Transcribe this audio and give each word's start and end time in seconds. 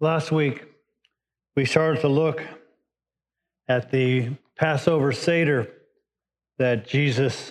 Last 0.00 0.30
week, 0.30 0.64
we 1.56 1.64
started 1.64 2.02
to 2.02 2.08
look 2.08 2.46
at 3.66 3.90
the 3.90 4.30
Passover 4.54 5.10
Seder 5.10 5.72
that 6.56 6.86
Jesus 6.86 7.50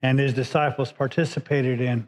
and 0.00 0.16
his 0.16 0.32
disciples 0.32 0.92
participated 0.92 1.80
in. 1.80 2.06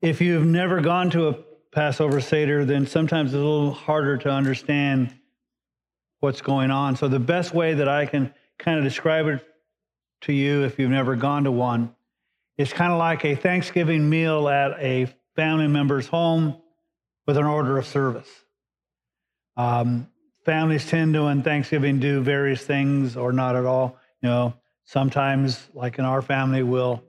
If 0.00 0.20
you've 0.20 0.46
never 0.46 0.80
gone 0.80 1.10
to 1.10 1.26
a 1.26 1.32
Passover 1.72 2.20
Seder, 2.20 2.64
then 2.64 2.86
sometimes 2.86 3.30
it's 3.30 3.42
a 3.42 3.44
little 3.44 3.72
harder 3.72 4.16
to 4.18 4.30
understand 4.30 5.12
what's 6.20 6.40
going 6.40 6.70
on. 6.70 6.94
So, 6.94 7.08
the 7.08 7.18
best 7.18 7.52
way 7.52 7.74
that 7.74 7.88
I 7.88 8.06
can 8.06 8.32
kind 8.60 8.78
of 8.78 8.84
describe 8.84 9.26
it 9.26 9.44
to 10.20 10.32
you, 10.32 10.62
if 10.62 10.78
you've 10.78 10.88
never 10.88 11.16
gone 11.16 11.42
to 11.44 11.50
one, 11.50 11.96
is 12.56 12.72
kind 12.72 12.92
of 12.92 12.98
like 13.00 13.24
a 13.24 13.34
Thanksgiving 13.34 14.08
meal 14.08 14.48
at 14.48 14.78
a 14.78 15.12
family 15.40 15.68
member's 15.68 16.06
home 16.06 16.54
with 17.26 17.38
an 17.38 17.46
order 17.46 17.78
of 17.78 17.86
service. 17.86 18.28
Um, 19.56 20.06
families 20.44 20.86
tend 20.86 21.14
to, 21.14 21.20
on 21.20 21.42
Thanksgiving, 21.42 21.98
do 21.98 22.20
various 22.20 22.60
things 22.60 23.16
or 23.16 23.32
not 23.32 23.56
at 23.56 23.64
all. 23.64 23.96
You 24.20 24.28
know, 24.28 24.54
sometimes, 24.84 25.66
like 25.72 25.98
in 25.98 26.04
our 26.04 26.20
family, 26.20 26.62
we'll 26.62 27.02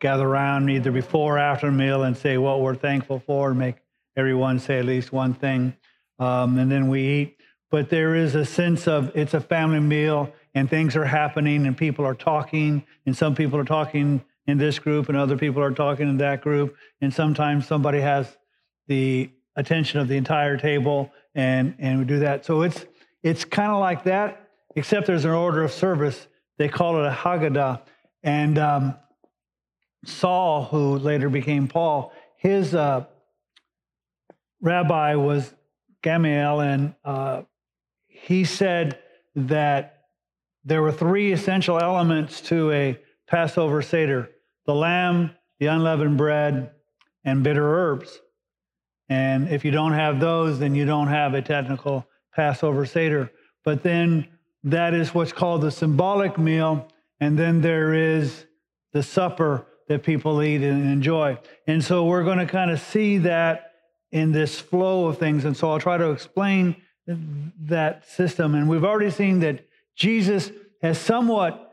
gather 0.00 0.26
around 0.26 0.70
either 0.70 0.90
before 0.90 1.36
or 1.36 1.38
after 1.38 1.66
the 1.66 1.72
meal 1.76 2.04
and 2.04 2.16
say 2.16 2.38
what 2.38 2.62
we're 2.62 2.76
thankful 2.76 3.18
for 3.18 3.50
and 3.50 3.58
make 3.58 3.76
everyone 4.16 4.58
say 4.58 4.78
at 4.78 4.86
least 4.86 5.12
one 5.12 5.34
thing. 5.34 5.76
Um, 6.18 6.56
and 6.56 6.72
then 6.72 6.88
we 6.88 7.06
eat. 7.06 7.36
But 7.70 7.90
there 7.90 8.14
is 8.14 8.34
a 8.34 8.46
sense 8.46 8.88
of 8.88 9.14
it's 9.14 9.34
a 9.34 9.40
family 9.42 9.80
meal 9.80 10.32
and 10.54 10.70
things 10.70 10.96
are 10.96 11.04
happening 11.04 11.66
and 11.66 11.76
people 11.76 12.06
are 12.06 12.14
talking 12.14 12.86
and 13.04 13.14
some 13.14 13.34
people 13.34 13.58
are 13.58 13.64
talking 13.64 14.24
in 14.46 14.58
this 14.58 14.78
group 14.78 15.08
and 15.08 15.16
other 15.16 15.36
people 15.36 15.62
are 15.62 15.70
talking 15.70 16.08
in 16.08 16.18
that 16.18 16.42
group. 16.42 16.76
And 17.00 17.12
sometimes 17.12 17.66
somebody 17.66 18.00
has 18.00 18.36
the 18.86 19.30
attention 19.56 20.00
of 20.00 20.08
the 20.08 20.16
entire 20.16 20.56
table 20.56 21.12
and, 21.34 21.74
and 21.78 21.98
we 21.98 22.04
do 22.04 22.18
that. 22.20 22.44
So 22.44 22.62
it's, 22.62 22.84
it's 23.22 23.44
kind 23.44 23.72
of 23.72 23.80
like 23.80 24.04
that, 24.04 24.48
except 24.76 25.06
there's 25.06 25.24
an 25.24 25.30
order 25.30 25.62
of 25.62 25.72
service. 25.72 26.26
They 26.58 26.68
call 26.68 27.02
it 27.02 27.06
a 27.06 27.10
Haggadah. 27.10 27.82
And 28.22 28.58
um, 28.58 28.94
Saul, 30.04 30.64
who 30.64 30.98
later 30.98 31.28
became 31.28 31.66
Paul, 31.68 32.12
his 32.36 32.74
uh, 32.74 33.06
rabbi 34.60 35.14
was 35.14 35.52
Gamaliel, 36.02 36.60
and 36.60 36.94
uh, 37.04 37.42
he 38.06 38.44
said 38.44 38.98
that 39.34 40.02
there 40.64 40.82
were 40.82 40.92
three 40.92 41.32
essential 41.32 41.80
elements 41.80 42.40
to 42.42 42.70
a 42.70 42.98
Passover 43.26 43.82
Seder 43.82 44.30
the 44.66 44.74
lamb, 44.74 45.30
the 45.58 45.66
unleavened 45.66 46.16
bread, 46.16 46.70
and 47.24 47.42
bitter 47.42 47.64
herbs. 47.64 48.20
And 49.08 49.48
if 49.48 49.64
you 49.64 49.70
don't 49.70 49.92
have 49.92 50.20
those, 50.20 50.58
then 50.58 50.74
you 50.74 50.84
don't 50.84 51.08
have 51.08 51.34
a 51.34 51.42
technical 51.42 52.06
Passover 52.34 52.86
Seder. 52.86 53.30
But 53.64 53.82
then 53.82 54.28
that 54.64 54.94
is 54.94 55.14
what's 55.14 55.32
called 55.32 55.60
the 55.60 55.70
symbolic 55.70 56.38
meal. 56.38 56.88
And 57.20 57.38
then 57.38 57.60
there 57.60 57.94
is 57.94 58.46
the 58.92 59.02
supper 59.02 59.66
that 59.88 60.02
people 60.02 60.42
eat 60.42 60.62
and 60.62 60.90
enjoy. 60.90 61.38
And 61.66 61.84
so 61.84 62.06
we're 62.06 62.24
going 62.24 62.38
to 62.38 62.46
kind 62.46 62.70
of 62.70 62.80
see 62.80 63.18
that 63.18 63.72
in 64.10 64.32
this 64.32 64.58
flow 64.58 65.06
of 65.06 65.18
things. 65.18 65.44
And 65.44 65.56
so 65.56 65.70
I'll 65.70 65.78
try 65.78 65.98
to 65.98 66.10
explain 66.10 66.76
that 67.06 68.08
system. 68.08 68.54
And 68.54 68.68
we've 68.68 68.84
already 68.84 69.10
seen 69.10 69.40
that 69.40 69.66
Jesus 69.94 70.50
has 70.80 70.98
somewhat 70.98 71.72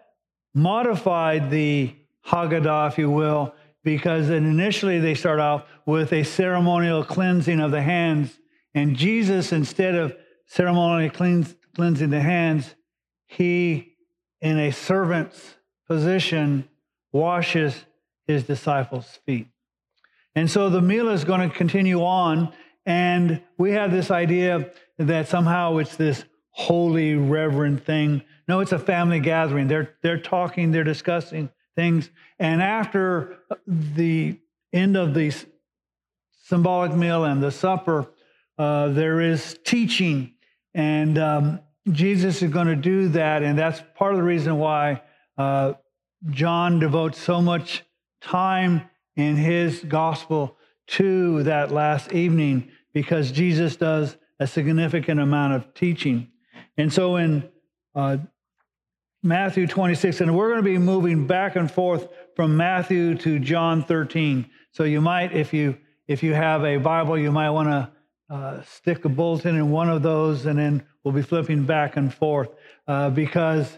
modified 0.53 1.49
the 1.49 1.95
Haggadah, 2.27 2.89
if 2.89 2.97
you 2.97 3.09
will, 3.09 3.53
because 3.83 4.29
initially 4.29 4.99
they 4.99 5.15
start 5.15 5.39
off 5.39 5.65
with 5.85 6.13
a 6.13 6.23
ceremonial 6.23 7.03
cleansing 7.03 7.59
of 7.59 7.71
the 7.71 7.81
hands. 7.81 8.39
And 8.73 8.95
Jesus, 8.95 9.51
instead 9.51 9.95
of 9.95 10.15
ceremonially 10.45 11.09
cleans, 11.09 11.55
cleansing 11.75 12.09
the 12.09 12.21
hands, 12.21 12.75
he, 13.27 13.95
in 14.39 14.59
a 14.59 14.71
servant's 14.71 15.55
position, 15.87 16.67
washes 17.11 17.85
his 18.27 18.43
disciples' 18.43 19.19
feet. 19.25 19.47
And 20.35 20.49
so 20.49 20.69
the 20.69 20.81
meal 20.81 21.09
is 21.09 21.23
going 21.23 21.49
to 21.49 21.55
continue 21.55 22.03
on. 22.03 22.53
And 22.85 23.41
we 23.57 23.71
have 23.71 23.91
this 23.91 24.11
idea 24.11 24.71
that 24.97 25.27
somehow 25.27 25.77
it's 25.77 25.95
this 25.95 26.23
holy, 26.51 27.15
reverent 27.15 27.85
thing. 27.85 28.23
No, 28.47 28.59
it's 28.59 28.71
a 28.71 28.79
family 28.79 29.19
gathering. 29.19 29.67
They're, 29.67 29.95
they're 30.01 30.19
talking, 30.19 30.71
they're 30.71 30.83
discussing 30.83 31.49
things. 31.75 32.09
And 32.39 32.61
after 32.61 33.37
the 33.67 34.39
end 34.73 34.97
of 34.97 35.13
the 35.13 35.31
symbolic 36.43 36.93
meal 36.93 37.23
and 37.23 37.41
the 37.41 37.51
supper, 37.51 38.07
uh, 38.57 38.89
there 38.89 39.21
is 39.21 39.57
teaching. 39.63 40.33
And 40.73 41.17
um, 41.17 41.59
Jesus 41.91 42.41
is 42.41 42.51
going 42.51 42.67
to 42.67 42.75
do 42.75 43.09
that. 43.09 43.43
And 43.43 43.57
that's 43.57 43.81
part 43.95 44.13
of 44.13 44.17
the 44.17 44.23
reason 44.23 44.57
why 44.57 45.01
uh, 45.37 45.73
John 46.29 46.79
devotes 46.79 47.19
so 47.19 47.41
much 47.41 47.83
time 48.21 48.89
in 49.15 49.35
his 49.35 49.79
gospel 49.79 50.57
to 50.87 51.43
that 51.43 51.71
last 51.71 52.11
evening 52.13 52.69
because 52.93 53.31
Jesus 53.31 53.75
does 53.75 54.17
a 54.39 54.47
significant 54.47 55.19
amount 55.19 55.53
of 55.53 55.73
teaching. 55.73 56.27
And 56.77 56.91
so 56.91 57.15
in 57.15 57.49
uh, 57.95 58.17
Matthew 59.23 59.67
26, 59.67 60.21
and 60.21 60.35
we're 60.35 60.49
going 60.49 60.63
to 60.63 60.69
be 60.69 60.79
moving 60.79 61.27
back 61.27 61.55
and 61.55 61.69
forth 61.69 62.07
from 62.35 62.57
Matthew 62.57 63.15
to 63.19 63.37
John 63.37 63.83
13. 63.83 64.49
So 64.71 64.83
you 64.83 64.99
might, 64.99 65.31
if 65.33 65.53
you 65.53 65.77
if 66.07 66.23
you 66.23 66.33
have 66.33 66.65
a 66.65 66.77
Bible, 66.77 67.19
you 67.19 67.31
might 67.31 67.51
want 67.51 67.69
to 67.69 67.91
uh, 68.33 68.63
stick 68.63 69.05
a 69.05 69.09
bulletin 69.09 69.55
in 69.55 69.69
one 69.69 69.89
of 69.89 70.01
those, 70.01 70.47
and 70.47 70.57
then 70.57 70.83
we'll 71.03 71.13
be 71.13 71.21
flipping 71.21 71.65
back 71.65 71.97
and 71.97 72.11
forth 72.11 72.49
uh, 72.87 73.11
because, 73.11 73.77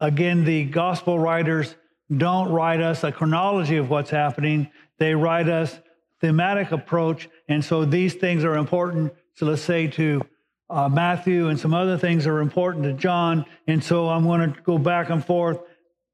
again, 0.00 0.44
the 0.44 0.64
gospel 0.64 1.16
writers 1.16 1.76
don't 2.14 2.50
write 2.50 2.80
us 2.80 3.04
a 3.04 3.12
chronology 3.12 3.76
of 3.76 3.90
what's 3.90 4.10
happening. 4.10 4.68
They 4.98 5.14
write 5.14 5.48
us 5.48 5.78
thematic 6.20 6.72
approach, 6.72 7.28
and 7.48 7.64
so 7.64 7.84
these 7.84 8.14
things 8.14 8.42
are 8.42 8.56
important. 8.56 9.14
So 9.34 9.46
let's 9.46 9.62
say 9.62 9.86
to 9.86 10.22
uh, 10.70 10.88
Matthew 10.88 11.48
and 11.48 11.58
some 11.58 11.74
other 11.74 11.98
things 11.98 12.26
are 12.26 12.40
important 12.40 12.84
to 12.84 12.92
John. 12.92 13.44
And 13.66 13.82
so 13.82 14.08
I'm 14.08 14.24
going 14.24 14.52
to 14.52 14.60
go 14.62 14.78
back 14.78 15.10
and 15.10 15.24
forth 15.24 15.58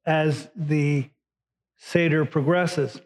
as 0.06 0.48
the 0.56 1.08
Seder 1.76 2.24
progresses. 2.24 3.00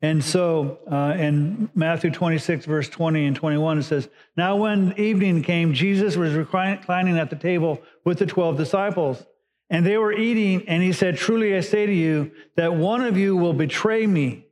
And 0.00 0.22
so 0.22 0.78
uh, 0.90 1.14
in 1.18 1.70
Matthew 1.74 2.10
26, 2.10 2.66
verse 2.66 2.88
20 2.88 3.26
and 3.26 3.34
21, 3.34 3.78
it 3.78 3.82
says, 3.84 4.08
Now 4.36 4.56
when 4.56 4.92
evening 4.98 5.42
came, 5.42 5.72
Jesus 5.72 6.16
was 6.16 6.34
reclining 6.34 7.18
at 7.18 7.30
the 7.30 7.36
table 7.36 7.80
with 8.04 8.18
the 8.18 8.26
12 8.26 8.56
disciples. 8.56 9.24
And 9.70 9.84
they 9.84 9.96
were 9.96 10.12
eating, 10.12 10.68
and 10.68 10.82
he 10.82 10.92
said, 10.92 11.16
Truly 11.16 11.56
I 11.56 11.60
say 11.60 11.86
to 11.86 11.92
you 11.92 12.32
that 12.56 12.74
one 12.74 13.00
of 13.00 13.16
you 13.16 13.34
will 13.36 13.54
betray 13.54 14.06
me. 14.06 14.46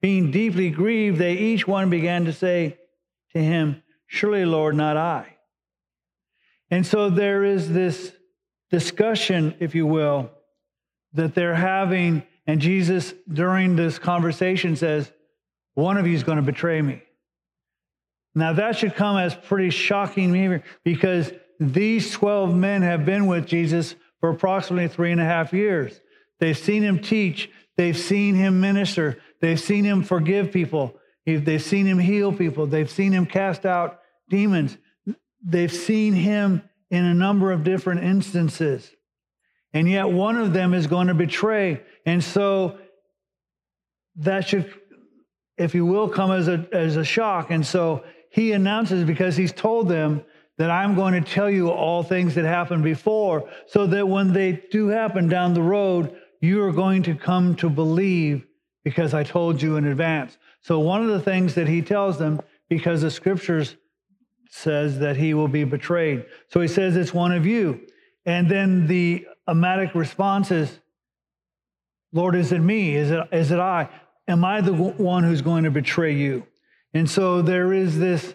Being 0.00 0.30
deeply 0.30 0.70
grieved, 0.70 1.18
they 1.18 1.34
each 1.34 1.68
one 1.68 1.90
began 1.90 2.24
to 2.24 2.32
say 2.32 2.78
to 3.34 3.42
him, 3.42 3.82
Surely, 4.08 4.44
Lord, 4.44 4.74
not 4.74 4.96
I. 4.96 5.36
And 6.70 6.84
so 6.84 7.08
there 7.10 7.44
is 7.44 7.72
this 7.72 8.12
discussion, 8.70 9.54
if 9.60 9.74
you 9.74 9.86
will, 9.86 10.30
that 11.12 11.34
they're 11.34 11.54
having. 11.54 12.24
And 12.46 12.60
Jesus, 12.60 13.14
during 13.30 13.76
this 13.76 13.98
conversation, 13.98 14.76
says, 14.76 15.10
One 15.74 15.96
of 15.96 16.06
you 16.06 16.14
is 16.14 16.24
going 16.24 16.36
to 16.36 16.42
betray 16.42 16.82
me. 16.82 17.02
Now, 18.34 18.54
that 18.54 18.76
should 18.76 18.94
come 18.94 19.16
as 19.16 19.34
pretty 19.34 19.70
shocking 19.70 20.32
behavior 20.32 20.62
because 20.84 21.30
these 21.60 22.10
12 22.12 22.54
men 22.54 22.82
have 22.82 23.04
been 23.04 23.26
with 23.26 23.46
Jesus 23.46 23.94
for 24.20 24.30
approximately 24.30 24.88
three 24.88 25.12
and 25.12 25.20
a 25.20 25.24
half 25.24 25.52
years. 25.52 26.00
They've 26.38 26.56
seen 26.56 26.82
him 26.82 27.00
teach, 27.00 27.50
they've 27.76 27.98
seen 27.98 28.34
him 28.34 28.60
minister, 28.60 29.18
they've 29.40 29.58
seen 29.58 29.84
him 29.84 30.02
forgive 30.02 30.52
people, 30.52 30.94
They've 31.36 31.62
seen 31.62 31.86
him 31.86 31.98
heal 31.98 32.32
people. 32.32 32.66
They've 32.66 32.90
seen 32.90 33.12
him 33.12 33.26
cast 33.26 33.66
out 33.66 34.00
demons. 34.28 34.76
They've 35.44 35.72
seen 35.72 36.14
him 36.14 36.62
in 36.90 37.04
a 37.04 37.14
number 37.14 37.52
of 37.52 37.64
different 37.64 38.02
instances. 38.02 38.90
And 39.72 39.88
yet 39.88 40.10
one 40.10 40.36
of 40.36 40.52
them 40.52 40.74
is 40.74 40.86
going 40.86 41.08
to 41.08 41.14
betray. 41.14 41.82
And 42.06 42.24
so 42.24 42.78
that 44.16 44.48
should, 44.48 44.72
if 45.56 45.74
you 45.74 45.84
will, 45.84 46.08
come 46.08 46.32
as 46.32 46.48
a, 46.48 46.66
as 46.72 46.96
a 46.96 47.04
shock. 47.04 47.50
And 47.50 47.66
so 47.66 48.04
he 48.30 48.52
announces 48.52 49.04
because 49.04 49.36
he's 49.36 49.52
told 49.52 49.88
them 49.88 50.24
that 50.56 50.70
I'm 50.70 50.94
going 50.94 51.14
to 51.14 51.20
tell 51.20 51.48
you 51.48 51.70
all 51.70 52.02
things 52.02 52.34
that 52.34 52.44
happened 52.44 52.82
before, 52.82 53.48
so 53.68 53.86
that 53.86 54.08
when 54.08 54.32
they 54.32 54.64
do 54.72 54.88
happen 54.88 55.28
down 55.28 55.54
the 55.54 55.62
road, 55.62 56.16
you 56.40 56.62
are 56.64 56.72
going 56.72 57.04
to 57.04 57.14
come 57.14 57.54
to 57.56 57.70
believe 57.70 58.44
because 58.82 59.14
I 59.14 59.22
told 59.22 59.62
you 59.62 59.76
in 59.76 59.86
advance. 59.86 60.36
So, 60.60 60.80
one 60.80 61.02
of 61.02 61.08
the 61.08 61.20
things 61.20 61.54
that 61.54 61.68
he 61.68 61.82
tells 61.82 62.18
them, 62.18 62.40
because 62.68 63.02
the 63.02 63.10
scriptures 63.10 63.76
says 64.50 64.98
that 64.98 65.16
he 65.16 65.34
will 65.34 65.48
be 65.48 65.64
betrayed. 65.64 66.24
So 66.48 66.60
he 66.60 66.68
says, 66.68 66.96
It's 66.96 67.14
one 67.14 67.32
of 67.32 67.46
you. 67.46 67.80
And 68.24 68.50
then 68.50 68.86
the 68.86 69.26
amatic 69.46 69.94
response 69.94 70.50
is, 70.50 70.80
Lord, 72.12 72.34
is 72.34 72.52
it 72.52 72.60
me? 72.60 72.94
Is 72.94 73.10
it, 73.10 73.20
is 73.32 73.50
it 73.50 73.58
I? 73.58 73.88
am 74.28 74.44
I 74.44 74.60
the 74.60 74.74
one 74.74 75.24
who's 75.24 75.42
going 75.42 75.64
to 75.64 75.70
betray 75.70 76.14
you? 76.14 76.46
And 76.94 77.08
so 77.08 77.42
there 77.42 77.72
is 77.72 77.98
this 77.98 78.34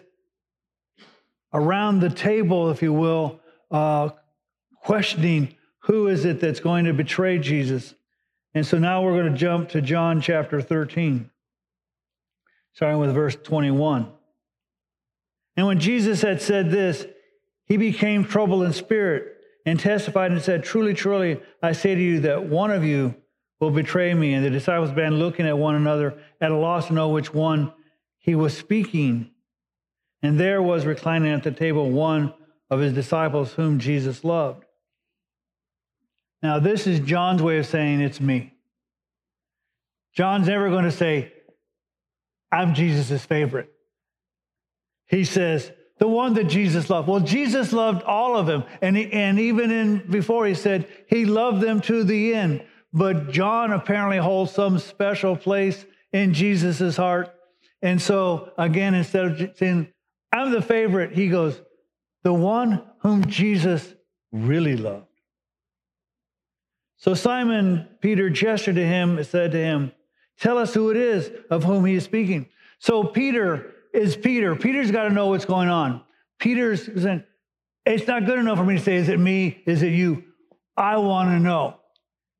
around 1.52 2.00
the 2.00 2.10
table, 2.10 2.70
if 2.70 2.82
you 2.82 2.92
will, 2.92 3.40
uh, 3.70 4.10
questioning 4.82 5.54
who 5.78 6.08
is 6.08 6.24
it 6.24 6.40
that's 6.40 6.60
going 6.60 6.84
to 6.86 6.92
betray 6.92 7.38
Jesus. 7.38 7.94
And 8.54 8.66
so 8.66 8.78
now 8.78 9.02
we're 9.02 9.20
going 9.20 9.32
to 9.32 9.38
jump 9.38 9.70
to 9.70 9.80
John 9.80 10.20
chapter 10.20 10.60
13, 10.60 11.30
starting 12.74 12.98
with 13.00 13.14
verse 13.14 13.36
21. 13.42 14.10
And 15.56 15.66
when 15.66 15.80
Jesus 15.80 16.22
had 16.22 16.42
said 16.42 16.70
this, 16.70 17.06
he 17.66 17.76
became 17.76 18.24
troubled 18.24 18.64
in 18.64 18.72
spirit 18.72 19.36
and 19.64 19.80
testified 19.80 20.32
and 20.32 20.42
said, 20.42 20.64
Truly, 20.64 20.94
truly, 20.94 21.40
I 21.62 21.72
say 21.72 21.94
to 21.94 22.00
you 22.00 22.20
that 22.20 22.44
one 22.44 22.70
of 22.70 22.84
you 22.84 23.14
will 23.60 23.70
betray 23.70 24.12
me. 24.12 24.34
And 24.34 24.44
the 24.44 24.50
disciples 24.50 24.90
began 24.90 25.18
looking 25.18 25.46
at 25.46 25.56
one 25.56 25.74
another 25.74 26.18
at 26.40 26.50
a 26.50 26.56
loss 26.56 26.88
to 26.88 26.92
know 26.92 27.08
which 27.08 27.32
one 27.32 27.72
he 28.18 28.34
was 28.34 28.56
speaking. 28.56 29.30
And 30.22 30.38
there 30.38 30.62
was 30.62 30.84
reclining 30.84 31.32
at 31.32 31.42
the 31.42 31.52
table 31.52 31.90
one 31.90 32.34
of 32.70 32.80
his 32.80 32.92
disciples 32.92 33.52
whom 33.52 33.78
Jesus 33.78 34.24
loved. 34.24 34.64
Now, 36.42 36.58
this 36.58 36.86
is 36.86 37.00
John's 37.00 37.42
way 37.42 37.58
of 37.58 37.66
saying 37.66 38.00
it's 38.00 38.20
me. 38.20 38.52
John's 40.12 40.46
never 40.46 40.68
going 40.68 40.84
to 40.84 40.92
say, 40.92 41.32
I'm 42.54 42.74
Jesus' 42.74 43.24
favorite. 43.24 43.70
He 45.08 45.24
says, 45.24 45.72
the 45.98 46.08
one 46.08 46.34
that 46.34 46.44
Jesus 46.44 46.88
loved. 46.88 47.08
Well, 47.08 47.20
Jesus 47.20 47.72
loved 47.72 48.02
all 48.04 48.36
of 48.36 48.46
them. 48.46 48.64
And, 48.80 48.96
he, 48.96 49.12
and 49.12 49.38
even 49.38 49.70
in 49.70 50.10
before 50.10 50.46
he 50.46 50.54
said 50.54 50.88
he 51.08 51.24
loved 51.24 51.60
them 51.60 51.80
to 51.82 52.04
the 52.04 52.34
end. 52.34 52.64
But 52.92 53.30
John 53.32 53.72
apparently 53.72 54.18
holds 54.18 54.52
some 54.52 54.78
special 54.78 55.36
place 55.36 55.84
in 56.12 56.32
Jesus' 56.32 56.96
heart. 56.96 57.34
And 57.82 58.00
so 58.00 58.52
again, 58.56 58.94
instead 58.94 59.26
of 59.26 59.56
saying, 59.56 59.88
I'm 60.32 60.52
the 60.52 60.62
favorite, 60.62 61.12
he 61.12 61.28
goes, 61.28 61.60
the 62.22 62.32
one 62.32 62.82
whom 63.00 63.26
Jesus 63.26 63.94
really 64.32 64.76
loved. 64.76 65.06
So 66.96 67.14
Simon 67.14 67.86
Peter 68.00 68.30
gestured 68.30 68.76
to 68.76 68.86
him 68.86 69.18
and 69.18 69.26
said 69.26 69.52
to 69.52 69.58
him, 69.58 69.92
Tell 70.40 70.58
us 70.58 70.74
who 70.74 70.90
it 70.90 70.96
is 70.96 71.30
of 71.50 71.64
whom 71.64 71.84
he 71.84 71.94
is 71.94 72.04
speaking. 72.04 72.46
So 72.78 73.04
Peter 73.04 73.72
is 73.92 74.16
Peter. 74.16 74.56
Peter's 74.56 74.90
got 74.90 75.04
to 75.04 75.10
know 75.10 75.28
what's 75.28 75.44
going 75.44 75.68
on. 75.68 76.02
Peter's 76.38 76.84
saying, 77.00 77.24
It's 77.86 78.06
not 78.06 78.26
good 78.26 78.38
enough 78.38 78.58
for 78.58 78.64
me 78.64 78.76
to 78.76 78.82
say, 78.82 78.96
Is 78.96 79.08
it 79.08 79.18
me? 79.18 79.62
Is 79.66 79.82
it 79.82 79.92
you? 79.92 80.24
I 80.76 80.96
want 80.98 81.30
to 81.30 81.38
know. 81.38 81.76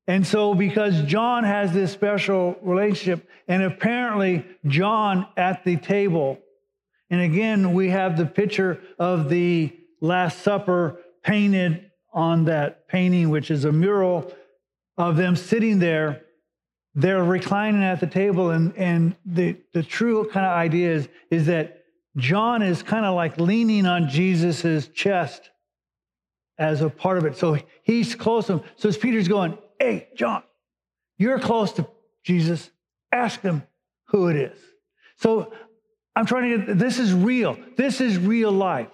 And 0.07 0.27
so, 0.27 0.53
because 0.53 1.01
John 1.03 1.43
has 1.45 1.71
this 1.73 1.91
special 1.91 2.57
relationship, 2.61 3.27
and 3.47 3.63
apparently 3.63 4.45
John 4.67 5.27
at 5.35 5.63
the 5.63 5.77
table, 5.77 6.37
and 7.09 7.21
again, 7.21 7.73
we 7.73 7.89
have 7.89 8.17
the 8.17 8.25
picture 8.25 8.81
of 8.99 9.29
the 9.29 9.75
Last 10.01 10.43
Supper 10.43 10.99
painted 11.23 11.89
on 12.13 12.45
that 12.45 12.87
painting, 12.87 13.29
which 13.29 13.49
is 13.49 13.65
a 13.65 13.71
mural 13.71 14.31
of 14.97 15.17
them 15.17 15.35
sitting 15.35 15.79
there 15.79 16.24
they're 16.95 17.23
reclining 17.23 17.83
at 17.83 17.99
the 17.99 18.07
table 18.07 18.51
and, 18.51 18.75
and 18.77 19.15
the, 19.25 19.57
the 19.73 19.83
true 19.83 20.27
kind 20.29 20.45
of 20.45 20.53
idea 20.53 20.93
is, 20.93 21.09
is 21.29 21.45
that 21.47 21.83
john 22.17 22.61
is 22.61 22.81
kind 22.81 23.05
of 23.05 23.13
like 23.13 23.37
leaning 23.37 23.85
on 23.85 24.07
jesus's 24.07 24.87
chest 24.87 25.51
as 26.57 26.81
a 26.81 26.89
part 26.89 27.17
of 27.17 27.25
it. 27.25 27.35
So 27.37 27.57
he's 27.83 28.15
close 28.15 28.47
to 28.47 28.53
him. 28.53 28.61
So 28.77 28.89
as 28.89 28.97
peter's 28.97 29.27
going 29.27 29.57
hey 29.79 30.07
john 30.15 30.43
you're 31.17 31.39
close 31.39 31.73
to 31.73 31.87
jesus. 32.23 32.69
Ask 33.11 33.41
him 33.41 33.63
who 34.07 34.29
it 34.29 34.37
is. 34.37 34.59
So 35.17 35.51
i'm 36.15 36.25
trying 36.25 36.51
to 36.51 36.65
get 36.65 36.79
this 36.79 36.99
is 36.99 37.13
real. 37.13 37.57
This 37.75 37.99
is 37.99 38.17
real 38.17 38.51
life. 38.51 38.91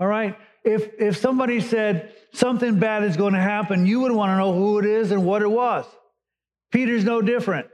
All 0.00 0.08
right? 0.08 0.36
If 0.64 0.90
if 0.98 1.16
somebody 1.16 1.60
said 1.60 2.14
something 2.32 2.78
bad 2.80 3.04
is 3.04 3.16
going 3.16 3.34
to 3.34 3.40
happen 3.40 3.86
you 3.86 4.00
would 4.00 4.12
want 4.12 4.30
to 4.30 4.36
know 4.36 4.52
who 4.52 4.80
it 4.80 4.84
is 4.84 5.12
and 5.12 5.24
what 5.24 5.42
it 5.42 5.50
was 5.50 5.86
Peter's 6.70 7.04
no 7.04 7.20
different. 7.22 7.68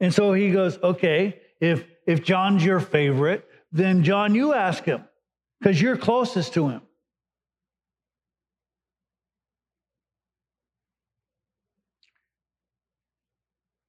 And 0.00 0.12
so 0.12 0.32
he 0.32 0.50
goes, 0.50 0.78
okay, 0.82 1.40
if, 1.60 1.84
if 2.06 2.24
John's 2.24 2.64
your 2.64 2.80
favorite, 2.80 3.48
then 3.70 4.04
John, 4.04 4.34
you 4.34 4.52
ask 4.52 4.84
him 4.84 5.04
because 5.60 5.80
you're 5.80 5.96
closest 5.96 6.54
to 6.54 6.68
him. 6.68 6.82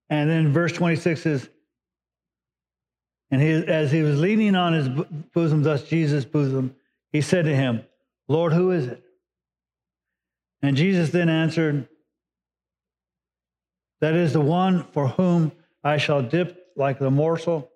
And 0.09 0.29
then 0.29 0.53
verse 0.53 0.71
26 0.73 1.25
is, 1.25 1.49
and 3.31 3.41
he, 3.41 3.49
as 3.49 3.91
he 3.91 4.03
was 4.03 4.19
leaning 4.19 4.55
on 4.55 4.73
his 4.73 4.87
bosom, 5.33 5.63
thus 5.63 5.83
Jesus' 5.85 6.23
bosom, 6.23 6.75
he 7.11 7.21
said 7.21 7.45
to 7.45 7.55
him, 7.55 7.81
Lord, 8.27 8.53
who 8.53 8.69
is 8.69 8.85
it? 8.85 9.03
And 10.61 10.77
Jesus 10.77 11.09
then 11.09 11.29
answered, 11.29 11.87
that 14.03 14.15
is 14.15 14.33
the 14.33 14.41
one 14.41 14.83
for 14.91 15.07
whom 15.07 15.53
I 15.81 15.95
shall 15.95 16.21
dip 16.21 16.73
like 16.75 16.99
the 16.99 17.09
morsel, 17.09 17.71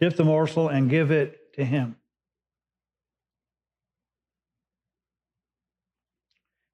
dip 0.00 0.16
the 0.16 0.24
morsel 0.24 0.66
and 0.66 0.90
give 0.90 1.12
it 1.12 1.54
to 1.54 1.64
him. 1.64 1.94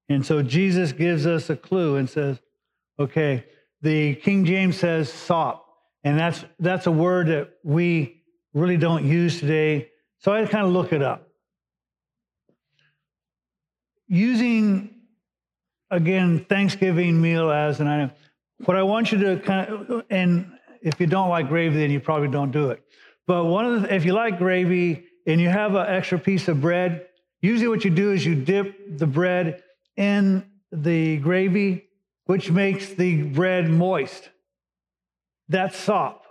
And 0.09 0.25
so 0.25 0.41
Jesus 0.41 0.91
gives 0.91 1.27
us 1.27 1.51
a 1.51 1.55
clue 1.55 1.97
and 1.97 2.09
says, 2.09 2.39
okay, 2.97 3.45
the 3.83 4.15
King 4.15 4.43
James 4.43 4.79
says 4.79 5.13
sop, 5.13 5.67
and 6.03 6.17
that's 6.17 6.43
that's 6.59 6.87
a 6.87 6.91
word 6.91 7.27
that 7.27 7.51
we 7.63 8.23
really 8.55 8.77
don't 8.77 9.05
use 9.05 9.39
today. 9.39 9.89
So 10.17 10.31
I 10.31 10.43
kind 10.47 10.65
of 10.65 10.73
look 10.73 10.91
it 10.93 11.03
up. 11.03 11.29
Using 14.07 14.95
again 15.91 16.43
Thanksgiving 16.49 17.21
meal 17.21 17.51
as 17.51 17.79
an 17.79 17.85
item, 17.85 18.11
what 18.63 18.77
I 18.77 18.83
want 18.83 19.11
you 19.11 19.17
to 19.19 19.39
kind 19.39 19.69
of, 19.69 20.03
and 20.09 20.51
if 20.81 20.99
you 20.99 21.07
don't 21.07 21.29
like 21.29 21.47
gravy, 21.49 21.79
then 21.79 21.91
you 21.91 21.99
probably 21.99 22.29
don't 22.29 22.51
do 22.51 22.69
it. 22.69 22.81
But 23.27 23.45
one 23.45 23.65
of 23.65 23.81
the, 23.81 23.93
if 23.93 24.05
you 24.05 24.13
like 24.13 24.37
gravy 24.37 25.05
and 25.27 25.41
you 25.41 25.49
have 25.49 25.75
an 25.75 25.87
extra 25.87 26.19
piece 26.19 26.47
of 26.47 26.61
bread, 26.61 27.07
usually 27.41 27.67
what 27.67 27.83
you 27.83 27.91
do 27.91 28.11
is 28.11 28.25
you 28.25 28.35
dip 28.35 28.97
the 28.97 29.07
bread 29.07 29.63
in 29.97 30.45
the 30.71 31.17
gravy, 31.17 31.89
which 32.25 32.51
makes 32.51 32.89
the 32.89 33.23
bread 33.23 33.69
moist. 33.69 34.29
That's 35.49 35.77
sop. 35.77 36.23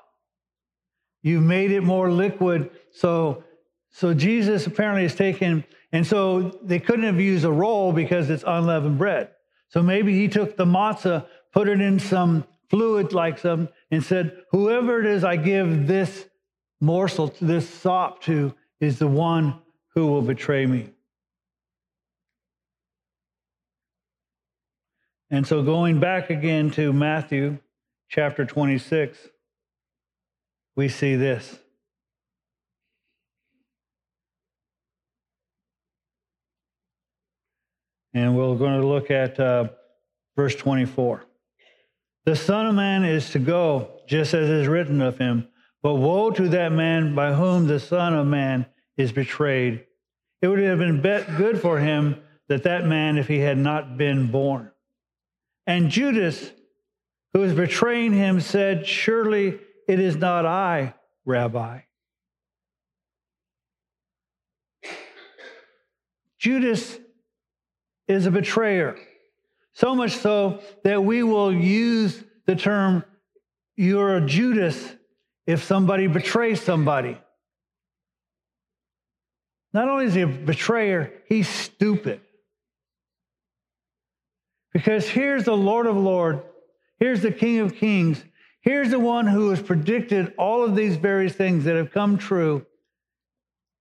You've 1.22 1.42
made 1.42 1.70
it 1.70 1.82
more 1.82 2.10
liquid. 2.10 2.70
So, 2.92 3.44
so 3.90 4.12
Jesus 4.14 4.66
apparently 4.66 5.04
is 5.04 5.14
taking, 5.14 5.64
and 5.92 6.06
so 6.06 6.58
they 6.62 6.78
couldn't 6.78 7.04
have 7.04 7.20
used 7.20 7.44
a 7.44 7.50
roll 7.50 7.92
because 7.92 8.30
it's 8.30 8.44
unleavened 8.46 8.98
bread. 8.98 9.30
So 9.68 9.82
maybe 9.82 10.12
he 10.12 10.28
took 10.28 10.56
the 10.56 10.64
matzah, 10.64 11.26
put 11.54 11.68
it 11.68 11.80
in 11.80 12.00
some 12.00 12.44
fluid 12.68 13.12
like 13.12 13.38
some, 13.38 13.68
and 13.90 14.02
said, 14.02 14.42
Whoever 14.50 15.00
it 15.00 15.06
is 15.06 15.22
I 15.22 15.36
give 15.36 15.86
this 15.86 16.26
morsel, 16.80 17.32
this 17.40 17.68
sop 17.68 18.20
to, 18.22 18.52
is 18.80 18.98
the 18.98 19.06
one 19.06 19.60
who 19.94 20.08
will 20.08 20.22
betray 20.22 20.66
me. 20.66 20.90
And 25.30 25.46
so 25.46 25.62
going 25.62 26.00
back 26.00 26.30
again 26.30 26.72
to 26.72 26.92
Matthew 26.92 27.58
chapter 28.08 28.44
26, 28.44 29.16
we 30.74 30.88
see 30.88 31.14
this. 31.14 31.58
And 38.12 38.36
we're 38.36 38.56
going 38.56 38.80
to 38.80 38.86
look 38.86 39.10
at 39.10 39.38
uh, 39.38 39.68
verse 40.36 40.54
24. 40.56 41.24
The 42.24 42.36
Son 42.36 42.66
of 42.66 42.74
Man 42.74 43.04
is 43.04 43.30
to 43.30 43.38
go, 43.38 44.00
just 44.06 44.32
as 44.32 44.48
is 44.48 44.66
written 44.66 45.02
of 45.02 45.18
him. 45.18 45.48
But 45.82 45.96
woe 45.96 46.30
to 46.30 46.48
that 46.48 46.72
man 46.72 47.14
by 47.14 47.34
whom 47.34 47.66
the 47.66 47.78
Son 47.78 48.14
of 48.14 48.26
Man 48.26 48.64
is 48.96 49.12
betrayed. 49.12 49.84
It 50.40 50.48
would 50.48 50.58
have 50.58 50.78
been 50.78 51.00
good 51.02 51.60
for 51.60 51.78
him 51.78 52.22
that 52.48 52.62
that 52.62 52.86
man, 52.86 53.18
if 53.18 53.28
he 53.28 53.38
had 53.38 53.58
not 53.58 53.98
been 53.98 54.30
born. 54.30 54.70
And 55.66 55.90
Judas, 55.90 56.50
who 57.32 57.40
was 57.40 57.52
betraying 57.52 58.12
him, 58.12 58.40
said, 58.40 58.86
Surely 58.86 59.58
it 59.88 60.00
is 60.00 60.16
not 60.16 60.46
I, 60.46 60.94
Rabbi. 61.24 61.80
Judas 66.38 66.98
is 68.06 68.26
a 68.26 68.30
betrayer. 68.30 68.96
So 69.74 69.94
much 69.94 70.12
so 70.12 70.60
that 70.84 71.04
we 71.04 71.22
will 71.22 71.52
use 71.52 72.22
the 72.46 72.56
term, 72.56 73.04
you're 73.76 74.16
a 74.16 74.20
Judas 74.20 74.94
if 75.46 75.64
somebody 75.64 76.06
betrays 76.06 76.60
somebody. 76.60 77.18
Not 79.72 79.88
only 79.88 80.06
is 80.06 80.14
he 80.14 80.20
a 80.20 80.26
betrayer, 80.28 81.12
he's 81.28 81.48
stupid. 81.48 82.20
Because 84.72 85.08
here's 85.08 85.44
the 85.44 85.56
Lord 85.56 85.86
of 85.86 85.96
Lords, 85.96 86.42
here's 86.98 87.22
the 87.22 87.32
King 87.32 87.58
of 87.60 87.74
Kings. 87.74 88.22
Here's 88.60 88.90
the 88.90 88.98
one 88.98 89.26
who 89.26 89.50
has 89.50 89.60
predicted 89.60 90.32
all 90.38 90.64
of 90.64 90.74
these 90.74 90.96
various 90.96 91.34
things 91.34 91.64
that 91.64 91.76
have 91.76 91.92
come 91.92 92.16
true. 92.16 92.64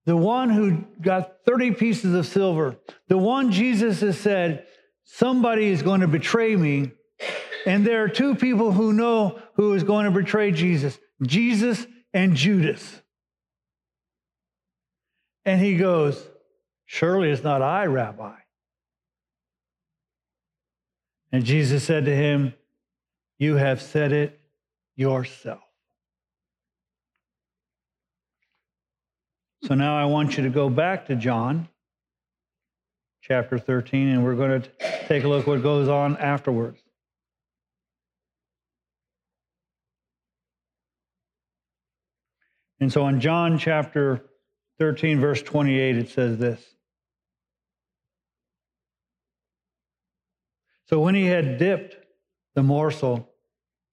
The 0.05 0.17
one 0.17 0.49
who 0.49 0.83
got 1.01 1.37
30 1.45 1.71
pieces 1.75 2.13
of 2.13 2.25
silver. 2.25 2.75
The 3.07 3.17
one 3.17 3.51
Jesus 3.51 4.01
has 4.01 4.19
said, 4.19 4.65
somebody 5.03 5.67
is 5.67 5.81
going 5.81 6.01
to 6.01 6.07
betray 6.07 6.55
me. 6.55 6.91
And 7.65 7.85
there 7.85 8.03
are 8.03 8.09
two 8.09 8.35
people 8.35 8.71
who 8.71 8.91
know 8.93 9.39
who 9.55 9.73
is 9.73 9.83
going 9.83 10.05
to 10.05 10.11
betray 10.11 10.51
Jesus 10.51 10.97
Jesus 11.21 11.85
and 12.13 12.35
Judas. 12.35 13.01
And 15.45 15.61
he 15.61 15.77
goes, 15.77 16.21
Surely 16.85 17.31
it's 17.31 17.43
not 17.43 17.61
I, 17.61 17.85
Rabbi. 17.85 18.35
And 21.31 21.43
Jesus 21.43 21.83
said 21.83 22.05
to 22.05 22.15
him, 22.15 22.53
You 23.37 23.55
have 23.55 23.81
said 23.81 24.11
it 24.11 24.39
yourself. 24.95 25.59
So 29.63 29.75
now 29.75 29.97
I 29.97 30.05
want 30.05 30.37
you 30.37 30.43
to 30.43 30.49
go 30.49 30.69
back 30.69 31.07
to 31.07 31.15
John 31.15 31.69
chapter 33.21 33.57
13, 33.57 34.09
and 34.09 34.23
we're 34.23 34.35
going 34.35 34.61
to 34.61 34.69
take 35.13 35.25
a 35.25 35.27
look 35.27 35.45
what 35.45 35.61
goes 35.61 35.87
on 35.87 36.17
afterwards. 36.17 36.81
And 42.79 42.91
so 42.91 43.07
in 43.07 43.21
John 43.21 43.59
chapter 43.59 44.25
13, 44.79 45.19
verse 45.19 45.43
28, 45.43 45.97
it 45.97 46.09
says 46.09 46.39
this. 46.39 46.59
So 50.87 50.99
when 50.99 51.13
he 51.13 51.27
had 51.27 51.59
dipped 51.59 51.95
the 52.55 52.63
morsel, 52.63 53.29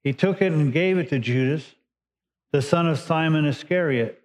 he 0.02 0.14
took 0.14 0.40
it 0.40 0.52
and 0.52 0.72
gave 0.72 0.96
it 0.96 1.10
to 1.10 1.18
Judas, 1.18 1.74
the 2.50 2.62
son 2.62 2.88
of 2.88 2.98
Simon 2.98 3.44
Iscariot. 3.44 4.22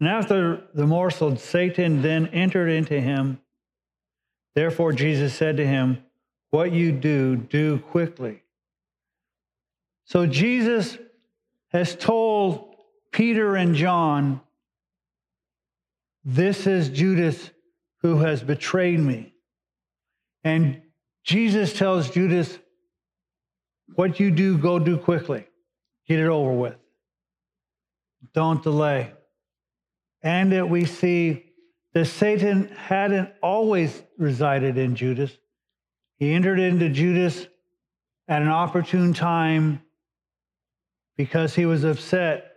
And 0.00 0.08
after 0.08 0.64
the 0.74 0.86
morsel, 0.88 1.36
Satan 1.36 2.02
then 2.02 2.26
entered 2.26 2.70
into 2.70 3.00
him. 3.00 3.41
Therefore, 4.54 4.92
Jesus 4.92 5.34
said 5.34 5.56
to 5.56 5.66
him, 5.66 6.02
What 6.50 6.72
you 6.72 6.92
do, 6.92 7.36
do 7.36 7.78
quickly. 7.78 8.42
So 10.04 10.26
Jesus 10.26 10.98
has 11.68 11.96
told 11.96 12.74
Peter 13.12 13.56
and 13.56 13.74
John, 13.74 14.40
This 16.24 16.66
is 16.66 16.90
Judas 16.90 17.50
who 18.02 18.18
has 18.18 18.42
betrayed 18.42 19.00
me. 19.00 19.32
And 20.44 20.82
Jesus 21.24 21.72
tells 21.72 22.10
Judas, 22.10 22.58
What 23.94 24.20
you 24.20 24.30
do, 24.30 24.58
go 24.58 24.78
do 24.78 24.98
quickly. 24.98 25.46
Get 26.06 26.20
it 26.20 26.26
over 26.26 26.52
with. 26.52 26.76
Don't 28.34 28.62
delay. 28.62 29.12
And 30.22 30.52
that 30.52 30.68
we 30.68 30.84
see 30.84 31.51
that 31.94 32.06
Satan 32.06 32.68
hadn't 32.68 33.30
always 33.42 34.02
resided 34.18 34.78
in 34.78 34.96
Judas. 34.96 35.36
He 36.18 36.32
entered 36.32 36.58
into 36.58 36.88
Judas 36.88 37.46
at 38.28 38.42
an 38.42 38.48
opportune 38.48 39.12
time 39.12 39.82
because 41.16 41.54
he 41.54 41.66
was 41.66 41.84
upset 41.84 42.52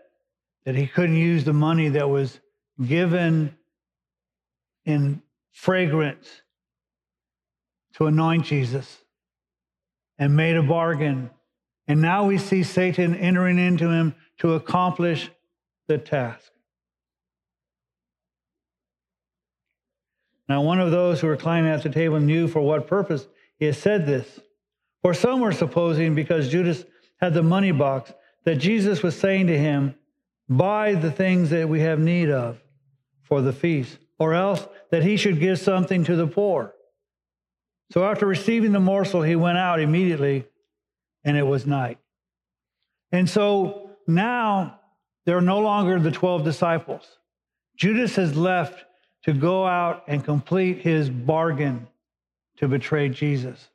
that 0.66 0.76
he 0.76 0.88
couldn't 0.88 1.18
use 1.18 1.44
the 1.44 1.54
money 1.54 1.90
that 1.90 2.10
was 2.10 2.40
given 2.84 3.56
in 4.86 5.22
fragrance 5.52 6.42
to 7.94 8.08
anoint 8.08 8.46
Jesus 8.46 9.00
and 10.18 10.36
made 10.36 10.56
a 10.56 10.64
bargain. 10.64 11.30
And 11.88 12.02
now 12.02 12.26
we 12.26 12.38
see 12.38 12.64
Satan 12.64 13.16
entering 13.16 13.60
into 13.60 13.90
him 13.90 14.16
to 14.40 14.54
accomplish 14.54 15.30
the 15.88 15.98
task. 15.98 16.52
Now, 20.48 20.62
one 20.62 20.80
of 20.80 20.92
those 20.92 21.20
who 21.20 21.28
were 21.28 21.34
reclining 21.34 21.72
at 21.72 21.84
the 21.84 21.90
table 21.90 22.20
knew 22.20 22.48
for 22.48 22.62
what 22.62 22.88
purpose 22.88 23.28
he 23.58 23.66
had 23.66 23.76
said 23.76 24.06
this. 24.06 24.40
For 25.02 25.14
some 25.14 25.40
were 25.40 25.52
supposing, 25.52 26.16
because 26.16 26.50
Judas 26.50 26.84
had 27.18 27.34
the 27.34 27.44
money 27.44 27.72
box, 27.72 28.14
that 28.44 28.56
Jesus 28.56 29.02
was 29.02 29.18
saying 29.20 29.48
to 29.48 29.58
him, 29.58 29.96
Buy 30.48 30.94
the 30.94 31.12
things 31.12 31.50
that 31.50 31.68
we 31.68 31.80
have 31.80 32.00
need 32.00 32.30
of 32.30 32.62
for 33.24 33.42
the 33.42 33.54
feast, 33.54 33.98
or 34.20 34.36
else 34.36 34.68
that 34.92 35.04
he 35.04 35.18
should 35.18 35.40
give 35.40 35.58
something 35.60 36.04
to 36.04 36.16
the 36.16 36.28
poor. 36.28 36.74
So 37.92 38.04
after 38.04 38.26
receiving 38.28 38.72
the 38.72 38.80
morsel, 38.80 39.24
he 39.24 39.36
went 39.36 39.58
out 39.58 39.80
immediately, 39.80 40.46
and 41.24 41.36
it 41.36 41.44
was 41.44 41.66
night. 41.66 41.98
And 43.12 43.28
so 43.28 43.92
now 44.08 44.80
there 45.26 45.38
are 45.38 45.42
no 45.42 45.60
longer 45.60 46.00
the 46.00 46.12
12 46.12 46.44
disciples. 46.44 47.18
Judas 47.78 48.16
has 48.16 48.38
left 48.38 48.86
to 49.26 49.34
go 49.34 49.66
out 49.66 50.04
and 50.08 50.24
complete 50.24 50.80
his 50.80 51.10
bargain 51.10 51.88
to 52.58 52.68
betray 52.68 53.10
Jesus. 53.10 53.70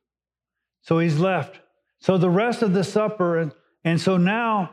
So 0.82 1.00
he's 1.00 1.18
left. 1.18 1.60
So 1.98 2.16
the 2.16 2.30
rest 2.30 2.62
of 2.62 2.72
the 2.72 2.84
supper, 2.84 3.38
and, 3.38 3.52
and 3.84 4.00
so 4.00 4.16
now, 4.16 4.70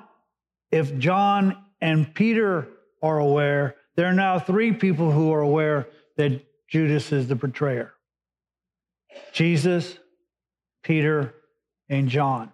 if 0.72 0.96
John 1.00 1.58
and 1.82 2.14
Peter 2.14 2.68
are 3.02 3.18
aware, 3.18 3.76
there 3.96 4.06
are 4.06 4.14
now 4.14 4.38
three 4.38 4.72
people 4.72 5.12
who 5.12 5.34
are 5.34 5.42
aware 5.42 5.88
that 6.16 6.46
Judas 6.68 7.12
is 7.12 7.28
the 7.28 7.36
betrayer. 7.36 7.94
Jesus, 9.34 9.98
Peter, 10.84 11.34
and 11.90 12.08
John. 12.08 12.52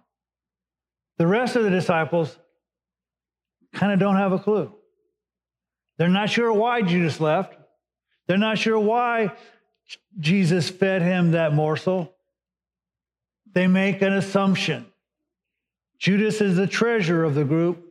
The 1.18 1.26
rest 1.26 1.56
of 1.56 1.64
the 1.64 1.70
disciples 1.70 2.38
kind 3.74 3.92
of 3.92 3.98
don't 3.98 4.16
have 4.16 4.32
a 4.32 4.38
clue. 4.38 4.72
They're 5.98 6.08
not 6.08 6.30
sure 6.30 6.52
why 6.52 6.80
Judas 6.80 7.20
left. 7.20 7.54
They're 8.26 8.38
not 8.38 8.58
sure 8.58 8.78
why 8.78 9.32
Jesus 10.18 10.70
fed 10.70 11.02
him 11.02 11.32
that 11.32 11.52
morsel. 11.52 12.14
They 13.52 13.66
make 13.66 14.02
an 14.02 14.12
assumption. 14.12 14.86
Judas 15.98 16.40
is 16.40 16.56
the 16.56 16.66
treasurer 16.66 17.24
of 17.24 17.34
the 17.34 17.44
group. 17.44 17.84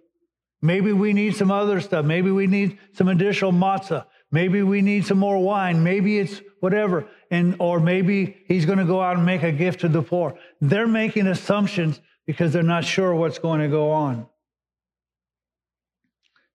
Maybe 0.62 0.94
we 0.94 1.14
need 1.14 1.36
some 1.36 1.52
other 1.52 1.82
stuff. 1.82 2.06
Maybe 2.06 2.32
we 2.32 2.48
need 2.48 2.78
some 2.94 3.08
additional 3.08 3.52
matzah. 3.52 4.06
Maybe 4.32 4.64
we 4.64 4.82
need 4.82 5.06
some 5.06 5.20
more 5.20 5.38
wine. 5.38 5.84
Maybe 5.84 6.20
it's 6.20 6.42
whatever. 6.60 7.06
And 7.30 7.56
or 7.60 7.80
maybe 7.80 8.38
he's 8.48 8.66
going 8.66 8.80
to 8.80 8.86
go 8.86 9.02
out 9.02 9.18
and 9.18 9.26
make 9.26 9.44
a 9.44 9.52
gift 9.52 9.82
to 9.82 9.90
the 9.90 10.02
poor. 10.02 10.38
They're 10.62 10.88
making 10.88 11.28
assumptions 11.28 12.00
because 12.26 12.54
they're 12.54 12.64
not 12.64 12.86
sure 12.86 13.14
what's 13.14 13.40
going 13.40 13.62
to 13.62 13.68
go 13.68 13.92
on. 13.92 14.28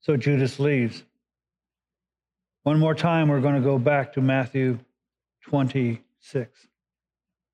So 0.00 0.16
Judas 0.16 0.58
leaves. 0.58 1.02
One 2.68 2.80
more 2.80 2.94
time, 2.94 3.28
we're 3.28 3.40
going 3.40 3.54
to 3.54 3.62
go 3.62 3.78
back 3.78 4.12
to 4.12 4.20
Matthew 4.20 4.78
26. 5.44 6.68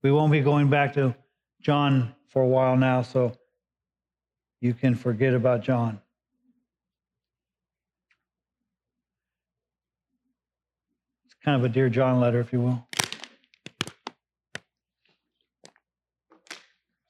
We 0.02 0.10
won't 0.10 0.32
be 0.32 0.40
going 0.40 0.70
back 0.70 0.94
to 0.94 1.14
John 1.62 2.12
for 2.30 2.42
a 2.42 2.46
while 2.48 2.76
now, 2.76 3.02
so 3.02 3.32
you 4.60 4.74
can 4.74 4.96
forget 4.96 5.32
about 5.32 5.62
John. 5.62 6.00
It's 11.26 11.36
kind 11.44 11.56
of 11.56 11.64
a 11.64 11.72
Dear 11.72 11.88
John 11.88 12.18
letter, 12.18 12.40
if 12.40 12.52
you 12.52 12.60
will. 12.60 12.88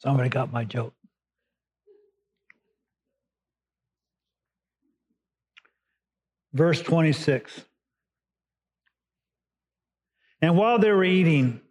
Somebody 0.01 0.29
got 0.29 0.53
my 0.53 0.65
joke. 0.65 0.93
Verse 6.53 6.83
26. 6.83 7.65
And 10.45 10.59
while 10.59 10.79
they 10.79 10.93
were 10.93 11.05
eating, 11.05 11.63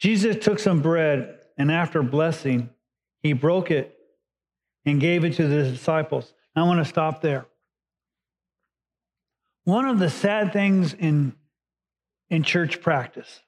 Jesus 0.00 0.44
took 0.44 0.58
some 0.58 0.82
bread 0.82 1.38
and 1.56 1.70
after 1.70 2.02
blessing, 2.02 2.68
he 3.22 3.32
broke 3.32 3.70
it 3.70 3.96
and 4.84 5.00
gave 5.00 5.24
it 5.24 5.34
to 5.34 5.46
the 5.46 5.70
disciples. 5.70 6.34
I 6.56 6.64
want 6.64 6.80
to 6.80 6.84
stop 6.84 7.22
there. 7.22 7.46
One 9.62 9.84
of 9.84 10.00
the 10.00 10.10
sad 10.10 10.52
things 10.52 10.94
in 10.94 11.36
in 12.28 12.42
church 12.42 12.80
practice 12.80 13.38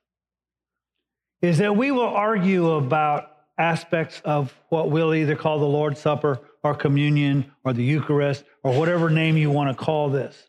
is 1.43 1.59
that 1.59 1.75
we 1.75 1.91
will 1.91 2.03
argue 2.07 2.71
about 2.71 3.33
aspects 3.59 4.23
of 4.25 4.55
what 4.69 4.89
we'll 4.89 5.15
either 5.15 5.35
call 5.35 5.59
the 5.59 5.67
Lord's 5.67 5.99
Supper 5.99 6.39
or 6.63 6.77
communion 6.77 7.51
or 7.65 7.73
the 7.73 7.83
Eucharist 7.83 8.45
or 8.63 8.79
whatever 8.79 9.11
name 9.11 9.37
you 9.37 9.51
want 9.51 9.77
to 9.77 9.85
call 9.85 10.11
this. 10.11 10.49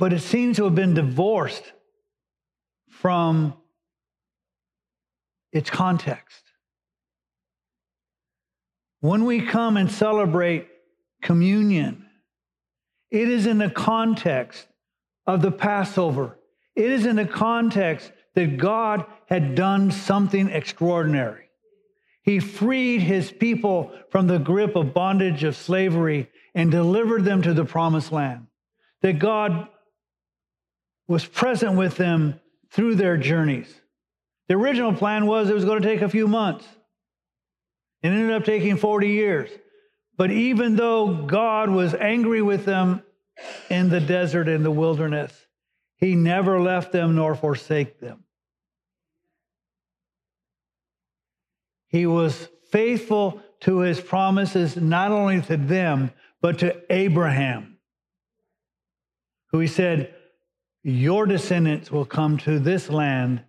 But 0.00 0.14
it 0.14 0.20
seems 0.20 0.56
to 0.56 0.64
have 0.64 0.74
been 0.74 0.94
divorced 0.94 1.74
from 2.88 3.52
its 5.52 5.68
context. 5.68 6.42
When 9.00 9.26
we 9.26 9.42
come 9.42 9.76
and 9.76 9.92
celebrate 9.92 10.68
communion, 11.20 12.06
it 13.10 13.28
is 13.28 13.44
in 13.44 13.58
the 13.58 13.68
context 13.68 14.66
of 15.26 15.42
the 15.42 15.50
Passover. 15.52 16.38
It 16.74 16.90
is 16.90 17.04
in 17.04 17.16
the 17.16 17.26
context 17.26 18.10
that 18.34 18.56
God 18.56 19.04
had 19.26 19.54
done 19.54 19.90
something 19.90 20.48
extraordinary. 20.48 21.50
He 22.22 22.40
freed 22.40 23.02
his 23.02 23.30
people 23.30 23.92
from 24.10 24.28
the 24.28 24.38
grip 24.38 24.76
of 24.76 24.94
bondage 24.94 25.44
of 25.44 25.56
slavery 25.56 26.30
and 26.54 26.70
delivered 26.70 27.26
them 27.26 27.42
to 27.42 27.52
the 27.52 27.66
promised 27.66 28.12
land. 28.12 28.46
That 29.02 29.18
God 29.18 29.68
was 31.10 31.26
present 31.26 31.76
with 31.76 31.96
them 31.96 32.38
through 32.70 32.94
their 32.94 33.16
journeys. 33.16 33.68
The 34.46 34.54
original 34.54 34.92
plan 34.92 35.26
was 35.26 35.50
it 35.50 35.54
was 35.54 35.64
going 35.64 35.82
to 35.82 35.88
take 35.88 36.02
a 36.02 36.08
few 36.08 36.28
months. 36.28 36.64
It 38.00 38.10
ended 38.10 38.30
up 38.30 38.44
taking 38.44 38.76
40 38.76 39.08
years. 39.08 39.50
But 40.16 40.30
even 40.30 40.76
though 40.76 41.24
God 41.26 41.68
was 41.68 41.94
angry 41.94 42.42
with 42.42 42.64
them 42.64 43.02
in 43.68 43.88
the 43.88 43.98
desert, 43.98 44.46
in 44.46 44.62
the 44.62 44.70
wilderness, 44.70 45.32
he 45.96 46.14
never 46.14 46.60
left 46.60 46.92
them 46.92 47.16
nor 47.16 47.34
forsake 47.34 47.98
them. 47.98 48.22
He 51.88 52.06
was 52.06 52.48
faithful 52.70 53.42
to 53.62 53.80
his 53.80 54.00
promises, 54.00 54.76
not 54.76 55.10
only 55.10 55.42
to 55.42 55.56
them, 55.56 56.12
but 56.40 56.60
to 56.60 56.80
Abraham, 56.88 57.78
who 59.50 59.58
he 59.58 59.66
said, 59.66 60.14
Your 60.82 61.26
descendants 61.26 61.90
will 61.90 62.04
come 62.04 62.38
to 62.38 62.58
this 62.58 62.88
land 62.88 63.42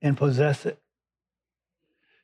and 0.00 0.16
possess 0.16 0.66
it. 0.66 0.78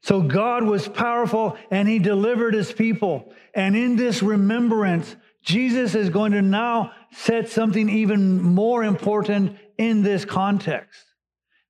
So 0.02 0.22
God 0.22 0.64
was 0.64 0.88
powerful 0.88 1.58
and 1.70 1.86
he 1.86 1.98
delivered 1.98 2.54
his 2.54 2.72
people. 2.72 3.32
And 3.54 3.76
in 3.76 3.96
this 3.96 4.22
remembrance, 4.22 5.14
Jesus 5.42 5.94
is 5.94 6.08
going 6.08 6.32
to 6.32 6.42
now 6.42 6.92
set 7.12 7.48
something 7.48 7.88
even 7.88 8.40
more 8.40 8.82
important 8.82 9.58
in 9.76 10.02
this 10.02 10.24
context. 10.24 11.04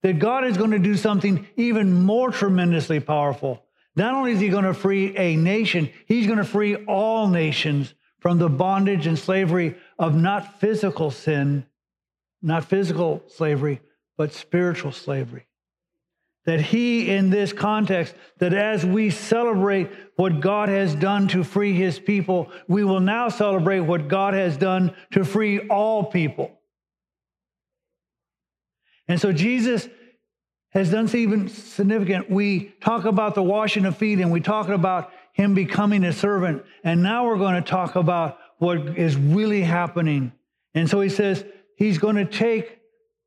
That 0.02 0.18
God 0.18 0.44
is 0.44 0.56
going 0.56 0.70
to 0.70 0.78
do 0.78 0.96
something 0.96 1.46
even 1.56 1.92
more 1.92 2.30
tremendously 2.30 3.00
powerful. 3.00 3.64
Not 3.96 4.14
only 4.14 4.32
is 4.32 4.40
he 4.40 4.48
going 4.48 4.64
to 4.64 4.74
free 4.74 5.16
a 5.16 5.36
nation, 5.36 5.90
he's 6.06 6.26
going 6.26 6.38
to 6.38 6.44
free 6.44 6.76
all 6.86 7.28
nations 7.28 7.94
from 8.20 8.38
the 8.38 8.48
bondage 8.48 9.06
and 9.06 9.18
slavery 9.18 9.76
of 9.98 10.14
not 10.14 10.60
physical 10.60 11.10
sin, 11.10 11.66
not 12.42 12.64
physical 12.64 13.22
slavery, 13.28 13.80
but 14.16 14.32
spiritual 14.32 14.92
slavery. 14.92 15.46
That 16.46 16.60
he, 16.60 17.10
in 17.10 17.30
this 17.30 17.52
context, 17.52 18.14
that 18.38 18.54
as 18.54 18.84
we 18.84 19.10
celebrate 19.10 19.90
what 20.16 20.40
God 20.40 20.68
has 20.68 20.94
done 20.94 21.28
to 21.28 21.44
free 21.44 21.74
his 21.74 21.98
people, 21.98 22.50
we 22.66 22.82
will 22.82 23.00
now 23.00 23.28
celebrate 23.28 23.80
what 23.80 24.08
God 24.08 24.34
has 24.34 24.56
done 24.56 24.94
to 25.12 25.24
free 25.24 25.60
all 25.68 26.04
people. 26.04 26.50
And 29.06 29.20
so 29.20 29.32
Jesus 29.32 29.88
has 30.70 30.90
done 30.90 31.08
something 31.08 31.48
significant. 31.48 32.30
We 32.30 32.72
talk 32.80 33.04
about 33.04 33.34
the 33.34 33.42
washing 33.42 33.84
of 33.84 33.96
feet 33.96 34.20
and 34.20 34.30
we 34.30 34.40
talk 34.40 34.68
about 34.68 35.12
him 35.32 35.54
becoming 35.54 36.04
a 36.04 36.12
servant. 36.12 36.64
And 36.84 37.02
now 37.02 37.26
we're 37.26 37.38
going 37.38 37.62
to 37.62 37.68
talk 37.68 37.96
about 37.96 38.38
what 38.58 38.98
is 38.98 39.16
really 39.16 39.62
happening. 39.62 40.32
And 40.74 40.88
so 40.88 41.00
he 41.00 41.08
says 41.08 41.44
he's 41.80 41.98
going 41.98 42.16
to 42.16 42.26
take 42.26 42.78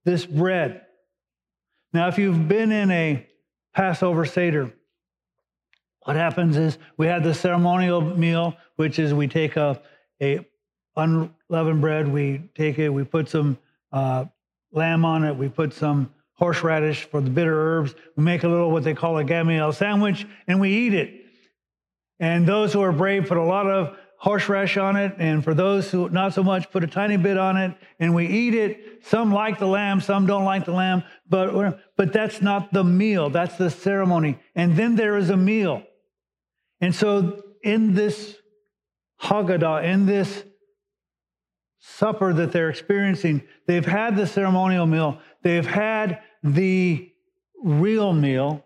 this 0.05 0.25
bread. 0.25 0.83
Now, 1.91 2.07
if 2.07 2.17
you've 2.17 2.47
been 2.47 2.71
in 2.71 2.89
a 2.91 3.27
Passover 3.75 4.25
Seder, 4.25 4.71
what 6.03 6.15
happens 6.15 6.55
is 6.55 6.77
we 6.95 7.07
have 7.07 7.23
the 7.23 7.33
ceremonial 7.33 8.01
meal, 8.01 8.55
which 8.75 8.99
is 8.99 9.13
we 9.13 9.27
take 9.27 9.57
a, 9.57 9.81
a 10.21 10.45
unleavened 10.95 11.81
bread, 11.81 12.07
we 12.07 12.49
take 12.55 12.77
it, 12.77 12.89
we 12.89 13.03
put 13.03 13.27
some 13.27 13.57
uh, 13.91 14.25
lamb 14.71 15.03
on 15.03 15.23
it, 15.23 15.35
we 15.35 15.49
put 15.49 15.73
some 15.73 16.13
horseradish 16.33 17.05
for 17.05 17.21
the 17.21 17.29
bitter 17.29 17.55
herbs. 17.55 17.95
We 18.15 18.23
make 18.23 18.43
a 18.43 18.47
little 18.47 18.69
what 18.69 18.83
they 18.83 18.93
call 18.93 19.17
a 19.17 19.23
Gamaliel 19.23 19.73
sandwich 19.73 20.27
and 20.47 20.59
we 20.59 20.69
eat 20.69 20.93
it. 20.93 21.25
And 22.19 22.47
those 22.47 22.73
who 22.73 22.81
are 22.81 22.91
brave 22.91 23.27
put 23.27 23.37
a 23.37 23.43
lot 23.43 23.67
of 23.67 23.97
horseradish 24.23 24.77
on 24.77 24.95
it. 24.95 25.13
And 25.17 25.43
for 25.43 25.53
those 25.53 25.91
who 25.91 26.07
not 26.07 26.33
so 26.33 26.43
much, 26.43 26.71
put 26.71 26.81
a 26.81 26.87
tiny 26.87 27.17
bit 27.17 27.37
on 27.37 27.57
it 27.57 27.75
and 27.99 28.15
we 28.15 28.25
eat 28.25 28.53
it. 28.53 29.03
Some 29.03 29.33
like 29.33 29.59
the 29.59 29.67
lamb, 29.67 29.99
some 29.99 30.25
don't 30.25 30.45
like 30.45 30.63
the 30.63 30.71
lamb, 30.71 31.03
but, 31.29 31.77
but 31.97 32.13
that's 32.13 32.41
not 32.41 32.71
the 32.71 32.85
meal. 32.85 33.29
That's 33.29 33.57
the 33.57 33.69
ceremony. 33.69 34.39
And 34.55 34.77
then 34.77 34.95
there 34.95 35.17
is 35.17 35.29
a 35.29 35.35
meal. 35.35 35.83
And 36.79 36.95
so 36.95 37.43
in 37.63 37.95
this 37.95 38.37
Haggadah, 39.21 39.83
in 39.83 40.05
this 40.05 40.45
supper 41.79 42.31
that 42.31 42.53
they're 42.53 42.69
experiencing, 42.69 43.41
they've 43.67 43.85
had 43.85 44.15
the 44.15 44.25
ceremonial 44.25 44.85
meal. 44.85 45.19
They've 45.41 45.67
had 45.67 46.21
the 46.41 47.11
real 47.61 48.13
meal. 48.13 48.65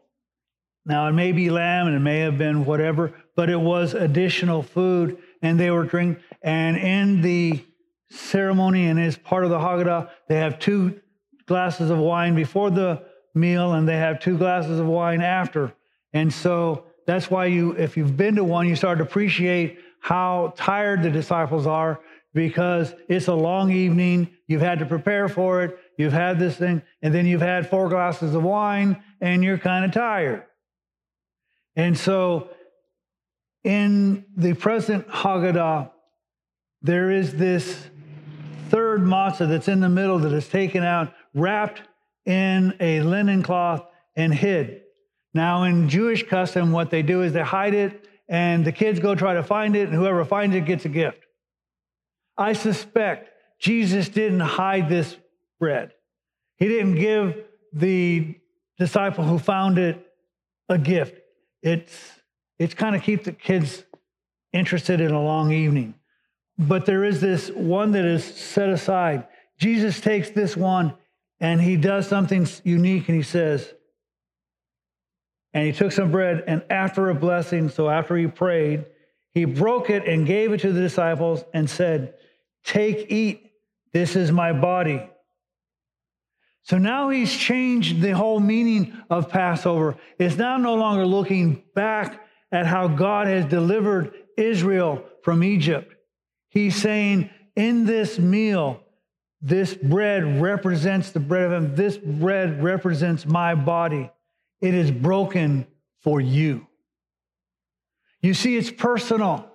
Now, 0.86 1.08
it 1.08 1.14
may 1.14 1.32
be 1.32 1.50
lamb 1.50 1.88
and 1.88 1.96
it 1.96 2.00
may 2.00 2.20
have 2.20 2.38
been 2.38 2.64
whatever, 2.64 3.16
but 3.36 3.50
it 3.50 3.60
was 3.60 3.96
additional 3.96 4.62
food 4.62 5.18
and 5.42 5.60
they 5.60 5.72
were 5.72 5.84
drinking. 5.84 6.24
And 6.42 6.78
in 6.78 7.22
the 7.22 7.64
ceremony 8.10 8.88
and 8.88 9.00
as 9.00 9.18
part 9.18 9.44
of 9.44 9.50
the 9.50 9.60
Haggadah, 9.60 10.10
they 10.28 10.36
have 10.36 10.60
two 10.60 11.00
glasses 11.46 11.90
of 11.90 11.98
wine 11.98 12.36
before 12.36 12.70
the 12.70 13.04
meal 13.34 13.74
and 13.74 13.88
they 13.88 13.98
have 13.98 14.20
two 14.20 14.38
glasses 14.38 14.80
of 14.80 14.86
wine 14.88 15.22
after. 15.22 15.74
And 16.14 16.34
so 16.34 16.86
that's 17.06 17.30
why 17.30 17.46
you, 17.46 17.72
if 17.72 17.98
you've 17.98 18.18
been 18.18 18.36
to 18.36 18.44
one, 18.44 18.68
you 18.68 18.76
start 18.76 18.98
to 18.98 19.04
appreciate 19.04 19.80
how 20.00 20.54
tired 20.58 21.04
the 21.04 21.10
disciples 21.10 21.68
are 21.68 22.00
because 22.34 22.94
it's 23.08 23.28
a 23.28 23.34
long 23.34 23.72
evening. 23.72 24.30
You've 24.48 24.62
had 24.62 24.80
to 24.80 24.86
prepare 24.86 25.28
for 25.28 25.64
it. 25.64 25.78
You've 25.98 26.14
had 26.14 26.38
this 26.38 26.56
thing, 26.56 26.84
and 27.02 27.14
then 27.14 27.26
you've 27.26 27.42
had 27.42 27.70
four 27.70 27.90
glasses 27.90 28.36
of 28.36 28.44
wine, 28.44 29.02
and 29.20 29.44
you're 29.44 29.58
kind 29.58 29.84
of 29.84 29.92
tired. 29.92 30.44
And 31.76 31.98
so, 31.98 32.50
in 33.64 34.26
the 34.36 34.54
present 34.54 35.08
Haggadah, 35.08 35.92
there 36.82 37.12
is 37.12 37.34
this 37.34 37.88
third 38.70 39.02
matzah 39.02 39.48
that's 39.48 39.68
in 39.68 39.80
the 39.80 39.90
middle 39.90 40.20
that 40.20 40.34
is 40.34 40.48
taken 40.48 40.84
out, 40.84 41.14
wrapped 41.34 41.82
in 42.26 42.74
a 42.80 43.02
linen 43.02 43.44
cloth, 43.44 43.86
and 44.16 44.34
hid. 44.34 44.82
Now, 45.34 45.64
in 45.64 45.90
Jewish 45.90 46.28
custom, 46.28 46.72
what 46.72 46.90
they 46.90 47.02
do 47.02 47.22
is 47.22 47.34
they 47.34 47.44
hide 47.44 47.74
it, 47.74 48.08
and 48.28 48.66
the 48.66 48.72
kids 48.72 49.00
go 49.00 49.16
try 49.16 49.36
to 49.36 49.44
find 49.44 49.76
it, 49.76 49.88
and 49.88 49.94
whoever 49.96 50.26
finds 50.26 50.56
it 50.56 50.66
gets 50.66 50.86
a 50.86 50.90
gift. 50.90 51.20
I 52.38 52.54
suspect 52.54 53.30
Jesus 53.60 54.10
didn't 54.10 54.42
hide 54.42 54.90
this 54.90 55.16
bread. 55.60 55.92
He 56.58 56.68
didn't 56.68 56.96
give 56.96 57.36
the 57.74 58.36
disciple 58.78 59.24
who 59.24 59.40
found 59.40 59.78
it 59.78 60.06
a 60.70 60.78
gift. 60.78 61.16
It's 61.62 62.17
it's 62.60 62.74
kind 62.74 62.96
of 62.96 63.04
keep 63.04 63.24
the 63.24 63.32
kids 63.32 63.84
interested 64.54 65.02
in 65.02 65.12
a 65.12 65.22
long 65.22 65.52
evening. 65.52 65.94
But 66.58 66.86
there 66.86 67.04
is 67.04 67.22
this 67.22 67.50
one 67.52 67.92
that 67.92 68.06
is 68.06 68.24
set 68.24 68.70
aside. 68.70 69.28
Jesus 69.58 70.02
takes 70.02 70.32
this 70.32 70.58
one 70.58 70.94
and 71.40 71.62
he 71.62 71.78
does 71.78 72.08
something 72.08 72.48
unique 72.64 73.08
and 73.10 73.18
he 73.18 73.24
says, 73.24 73.74
and 75.54 75.66
he 75.66 75.72
took 75.72 75.92
some 75.92 76.12
bread 76.12 76.44
and 76.48 76.64
after 76.70 77.10
a 77.10 77.16
blessing, 77.16 77.70
so 77.70 77.90
after 77.90 78.16
he 78.16 78.28
prayed, 78.28 78.86
he 79.34 79.46
broke 79.46 79.90
it 79.90 80.08
and 80.08 80.26
gave 80.26 80.52
it 80.52 80.62
to 80.62 80.72
the 80.72 80.82
disciples 80.82 81.44
and 81.54 81.70
said, 81.70 82.16
Take, 82.64 83.12
eat, 83.12 83.52
this 83.94 84.16
is 84.16 84.32
my 84.32 84.52
body. 84.52 85.08
So 86.64 86.78
now 86.78 87.10
he's 87.10 87.36
changed 87.36 88.02
the 88.02 88.12
whole 88.12 88.40
meaning 88.40 88.98
of 89.10 89.30
Passover. 89.30 89.96
It's 90.20 90.36
now 90.36 90.58
no 90.58 90.76
longer 90.76 91.06
looking 91.06 91.64
back 91.74 92.27
at 92.52 92.66
how 92.66 92.88
God 92.88 93.28
has 93.28 93.46
delivered 93.46 94.14
Israel 94.38 95.04
from 95.24 95.44
Egypt. 95.44 95.94
He's 96.50 96.76
saying, 96.76 97.30
in 97.56 97.86
this 97.86 98.20
meal, 98.20 98.82
this 99.42 99.74
bread 99.74 100.42
represents 100.42 101.12
the 101.12 101.20
bread 101.20 101.44
of 101.46 101.52
heaven. 101.52 101.76
This 101.76 101.98
bread 101.98 102.64
represents 102.64 103.26
my 103.26 103.56
body. 103.56 104.10
It 104.62 104.74
is 104.74 104.90
broken 104.90 105.68
for 106.02 106.22
you. 106.22 106.66
You 108.22 108.34
see, 108.34 108.58
it's 108.58 108.72
personal. 108.72 109.52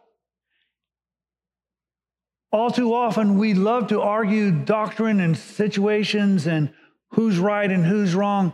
All 2.52 2.70
too 2.70 2.94
often, 2.94 3.38
we 3.38 3.54
love 3.54 3.88
to 3.88 4.00
argue 4.02 4.50
doctrine 4.50 5.20
and 5.20 5.36
situations 5.36 6.46
and 6.46 6.72
who's 7.12 7.38
right 7.38 7.70
and 7.70 7.84
who's 7.84 8.14
wrong, 8.14 8.52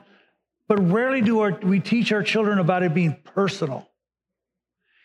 but 0.68 0.78
rarely 0.90 1.20
do 1.20 1.40
our, 1.40 1.58
we 1.62 1.80
teach 1.80 2.12
our 2.12 2.22
children 2.22 2.58
about 2.58 2.82
it 2.82 2.94
being 2.94 3.16
personal. 3.24 3.88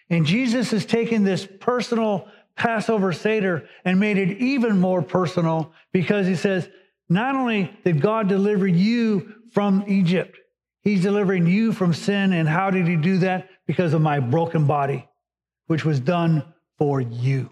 And 0.09 0.25
Jesus 0.25 0.71
has 0.71 0.85
taken 0.85 1.23
this 1.23 1.47
personal 1.59 2.27
Passover 2.55 3.13
Seder 3.13 3.67
and 3.83 3.99
made 3.99 4.17
it 4.17 4.37
even 4.37 4.79
more 4.79 5.01
personal 5.01 5.73
because 5.91 6.27
he 6.27 6.35
says, 6.35 6.69
not 7.09 7.35
only 7.35 7.71
did 7.83 8.01
God 8.01 8.27
deliver 8.27 8.67
you 8.67 9.33
from 9.51 9.83
Egypt, 9.87 10.37
he's 10.81 11.01
delivering 11.01 11.47
you 11.47 11.71
from 11.71 11.93
sin. 11.93 12.33
And 12.33 12.47
how 12.47 12.69
did 12.69 12.87
he 12.87 12.95
do 12.95 13.19
that? 13.19 13.49
Because 13.65 13.93
of 13.93 14.01
my 14.01 14.19
broken 14.19 14.67
body, 14.67 15.07
which 15.67 15.85
was 15.85 15.99
done 15.99 16.43
for 16.77 17.01
you. 17.01 17.49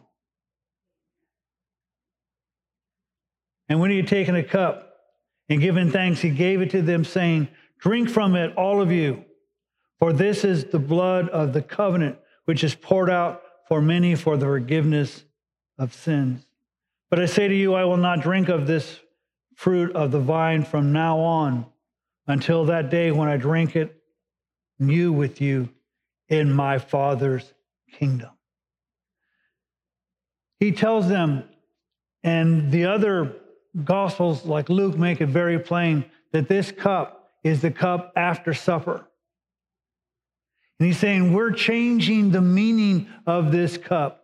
And 3.69 3.79
when 3.79 3.89
he 3.89 3.97
had 3.97 4.07
taken 4.07 4.35
a 4.35 4.43
cup 4.43 4.97
and 5.47 5.61
given 5.61 5.91
thanks, 5.91 6.19
he 6.19 6.29
gave 6.29 6.61
it 6.61 6.71
to 6.71 6.81
them, 6.81 7.05
saying, 7.05 7.47
Drink 7.79 8.09
from 8.09 8.35
it, 8.35 8.55
all 8.57 8.81
of 8.81 8.91
you, 8.91 9.23
For 9.99 10.11
this 10.11 10.43
is 10.43 10.65
the 10.65 10.79
blood 10.79 11.29
of 11.29 11.53
the 11.53 11.61
covenant, 11.61 12.17
which 12.45 12.63
is 12.63 12.75
poured 12.75 13.09
out 13.09 13.41
for 13.67 13.81
many 13.81 14.15
for 14.15 14.37
the 14.37 14.45
forgiveness 14.45 15.23
of 15.77 15.93
sins. 15.93 16.45
But 17.09 17.19
I 17.19 17.25
say 17.25 17.47
to 17.47 17.55
you, 17.55 17.73
I 17.73 17.85
will 17.85 17.97
not 17.97 18.21
drink 18.21 18.49
of 18.49 18.67
this 18.67 18.99
fruit 19.55 19.95
of 19.95 20.11
the 20.11 20.19
vine 20.19 20.63
from 20.63 20.91
now 20.91 21.19
on 21.19 21.65
until 22.27 22.65
that 22.65 22.89
day 22.89 23.11
when 23.11 23.27
I 23.27 23.37
drink 23.37 23.75
it 23.75 24.01
new 24.79 25.11
with 25.11 25.41
you 25.41 25.69
in 26.29 26.51
my 26.51 26.79
Father's 26.79 27.53
kingdom. 27.91 28.31
He 30.59 30.71
tells 30.71 31.07
them, 31.07 31.43
and 32.23 32.71
the 32.71 32.85
other 32.85 33.35
gospels 33.83 34.45
like 34.45 34.69
Luke 34.69 34.97
make 34.97 35.21
it 35.21 35.27
very 35.27 35.59
plain 35.59 36.05
that 36.31 36.47
this 36.47 36.71
cup 36.71 37.31
is 37.43 37.61
the 37.61 37.71
cup 37.71 38.13
after 38.15 38.53
supper. 38.53 39.07
And 40.81 40.87
he's 40.87 40.97
saying, 40.97 41.31
We're 41.31 41.51
changing 41.51 42.31
the 42.31 42.41
meaning 42.41 43.07
of 43.27 43.51
this 43.51 43.77
cup. 43.77 44.23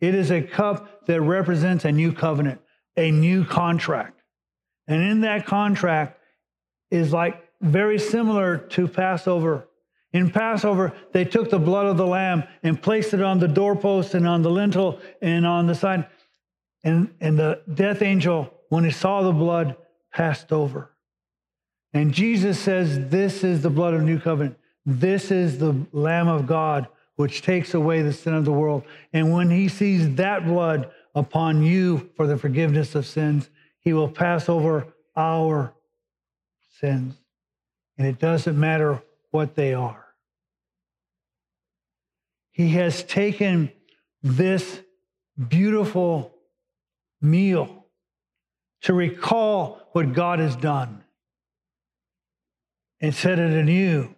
It 0.00 0.14
is 0.14 0.30
a 0.30 0.40
cup 0.40 1.04
that 1.06 1.20
represents 1.20 1.84
a 1.84 1.90
new 1.90 2.12
covenant, 2.12 2.60
a 2.96 3.10
new 3.10 3.44
contract. 3.44 4.22
And 4.86 5.02
in 5.02 5.22
that 5.22 5.46
contract 5.46 6.20
is 6.92 7.12
like 7.12 7.42
very 7.60 7.98
similar 7.98 8.56
to 8.56 8.86
Passover. 8.86 9.66
In 10.12 10.30
Passover, 10.30 10.92
they 11.10 11.24
took 11.24 11.50
the 11.50 11.58
blood 11.58 11.86
of 11.86 11.96
the 11.96 12.06
lamb 12.06 12.44
and 12.62 12.80
placed 12.80 13.12
it 13.12 13.20
on 13.20 13.40
the 13.40 13.48
doorpost 13.48 14.14
and 14.14 14.28
on 14.28 14.42
the 14.42 14.50
lintel 14.50 15.00
and 15.20 15.44
on 15.44 15.66
the 15.66 15.74
side. 15.74 16.06
And, 16.84 17.12
and 17.20 17.36
the 17.36 17.62
death 17.74 18.02
angel, 18.02 18.54
when 18.68 18.84
he 18.84 18.92
saw 18.92 19.22
the 19.22 19.32
blood, 19.32 19.74
passed 20.12 20.52
over. 20.52 20.92
And 21.92 22.14
Jesus 22.14 22.60
says, 22.60 23.08
This 23.08 23.42
is 23.42 23.60
the 23.60 23.70
blood 23.70 23.94
of 23.94 24.02
new 24.02 24.20
covenant. 24.20 24.56
This 24.86 25.30
is 25.30 25.58
the 25.58 25.86
Lamb 25.92 26.28
of 26.28 26.46
God, 26.46 26.88
which 27.16 27.42
takes 27.42 27.74
away 27.74 28.02
the 28.02 28.12
sin 28.12 28.34
of 28.34 28.44
the 28.44 28.52
world. 28.52 28.84
And 29.12 29.32
when 29.32 29.50
he 29.50 29.68
sees 29.68 30.14
that 30.16 30.44
blood 30.44 30.90
upon 31.14 31.62
you 31.62 32.10
for 32.16 32.26
the 32.26 32.38
forgiveness 32.38 32.94
of 32.94 33.06
sins, 33.06 33.50
he 33.80 33.92
will 33.92 34.08
pass 34.08 34.48
over 34.48 34.86
our 35.16 35.74
sins. 36.80 37.14
And 37.98 38.06
it 38.06 38.18
doesn't 38.18 38.58
matter 38.58 39.02
what 39.30 39.54
they 39.54 39.74
are. 39.74 40.06
He 42.52 42.70
has 42.70 43.02
taken 43.04 43.70
this 44.22 44.80
beautiful 45.48 46.34
meal 47.20 47.86
to 48.82 48.94
recall 48.94 49.88
what 49.92 50.12
God 50.12 50.38
has 50.38 50.56
done 50.56 51.04
and 53.00 53.14
set 53.14 53.38
it 53.38 53.52
anew 53.52 54.14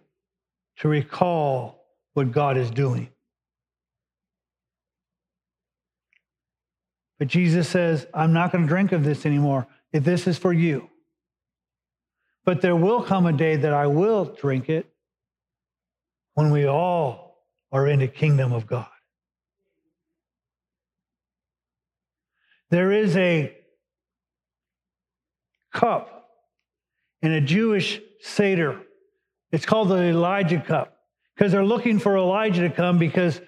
to 0.83 0.89
recall 0.89 1.85
what 2.13 2.33
God 2.33 2.57
is 2.57 2.69
doing. 2.69 3.07
But 7.17 7.29
Jesus 7.29 7.69
says, 7.69 8.05
I'm 8.13 8.33
not 8.33 8.51
going 8.51 8.65
to 8.65 8.67
drink 8.67 8.91
of 8.91 9.05
this 9.05 9.25
anymore. 9.25 9.65
If 9.93 10.03
this 10.03 10.27
is 10.27 10.37
for 10.37 10.51
you. 10.51 10.89
But 12.43 12.61
there 12.61 12.75
will 12.75 13.01
come 13.01 13.25
a 13.25 13.31
day 13.31 13.55
that 13.55 13.73
I 13.73 13.87
will 13.87 14.25
drink 14.25 14.67
it 14.67 14.93
when 16.33 16.51
we 16.51 16.67
all 16.67 17.47
are 17.71 17.87
in 17.87 17.99
the 17.99 18.09
kingdom 18.09 18.51
of 18.51 18.67
God. 18.67 18.87
There 22.71 22.91
is 22.91 23.15
a 23.15 23.55
cup 25.71 26.27
in 27.21 27.31
a 27.31 27.39
Jewish 27.39 28.01
Seder. 28.19 28.82
It's 29.53 29.67
called 29.67 29.89
the 29.89 30.01
Elijah 30.05 30.59
cup 30.59 30.97
because 31.35 31.51
they're 31.51 31.63
looking 31.63 31.99
for 31.99 32.17
Elijah 32.17 32.67
to 32.67 32.73
come 32.73 32.97
because 32.97 33.39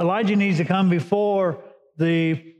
Elijah 0.00 0.34
needs 0.34 0.58
to 0.58 0.64
come 0.64 0.90
before 0.90 1.62
the 1.96 2.56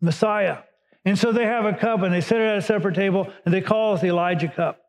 Messiah. 0.00 0.58
And 1.04 1.18
so 1.18 1.32
they 1.32 1.44
have 1.44 1.64
a 1.64 1.72
cup 1.72 2.02
and 2.02 2.14
they 2.14 2.20
set 2.20 2.40
it 2.40 2.44
at 2.44 2.58
a 2.58 2.62
separate 2.62 2.94
table 2.94 3.32
and 3.44 3.52
they 3.52 3.60
call 3.60 3.96
it 3.96 4.02
the 4.02 4.06
Elijah 4.06 4.46
cup. 4.46 4.80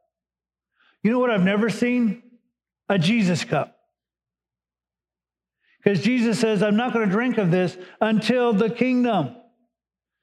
You 1.01 1.11
know 1.11 1.17
what 1.17 1.31
I've 1.31 1.43
never 1.43 1.71
seen? 1.71 2.21
A 2.87 2.99
Jesus 2.99 3.43
cup. 3.43 3.75
Because 5.83 6.01
Jesus 6.03 6.39
says, 6.39 6.61
I'm 6.61 6.75
not 6.75 6.93
going 6.93 7.07
to 7.07 7.11
drink 7.11 7.39
of 7.39 7.49
this 7.49 7.75
until 7.99 8.53
the 8.53 8.69
kingdom. 8.69 9.35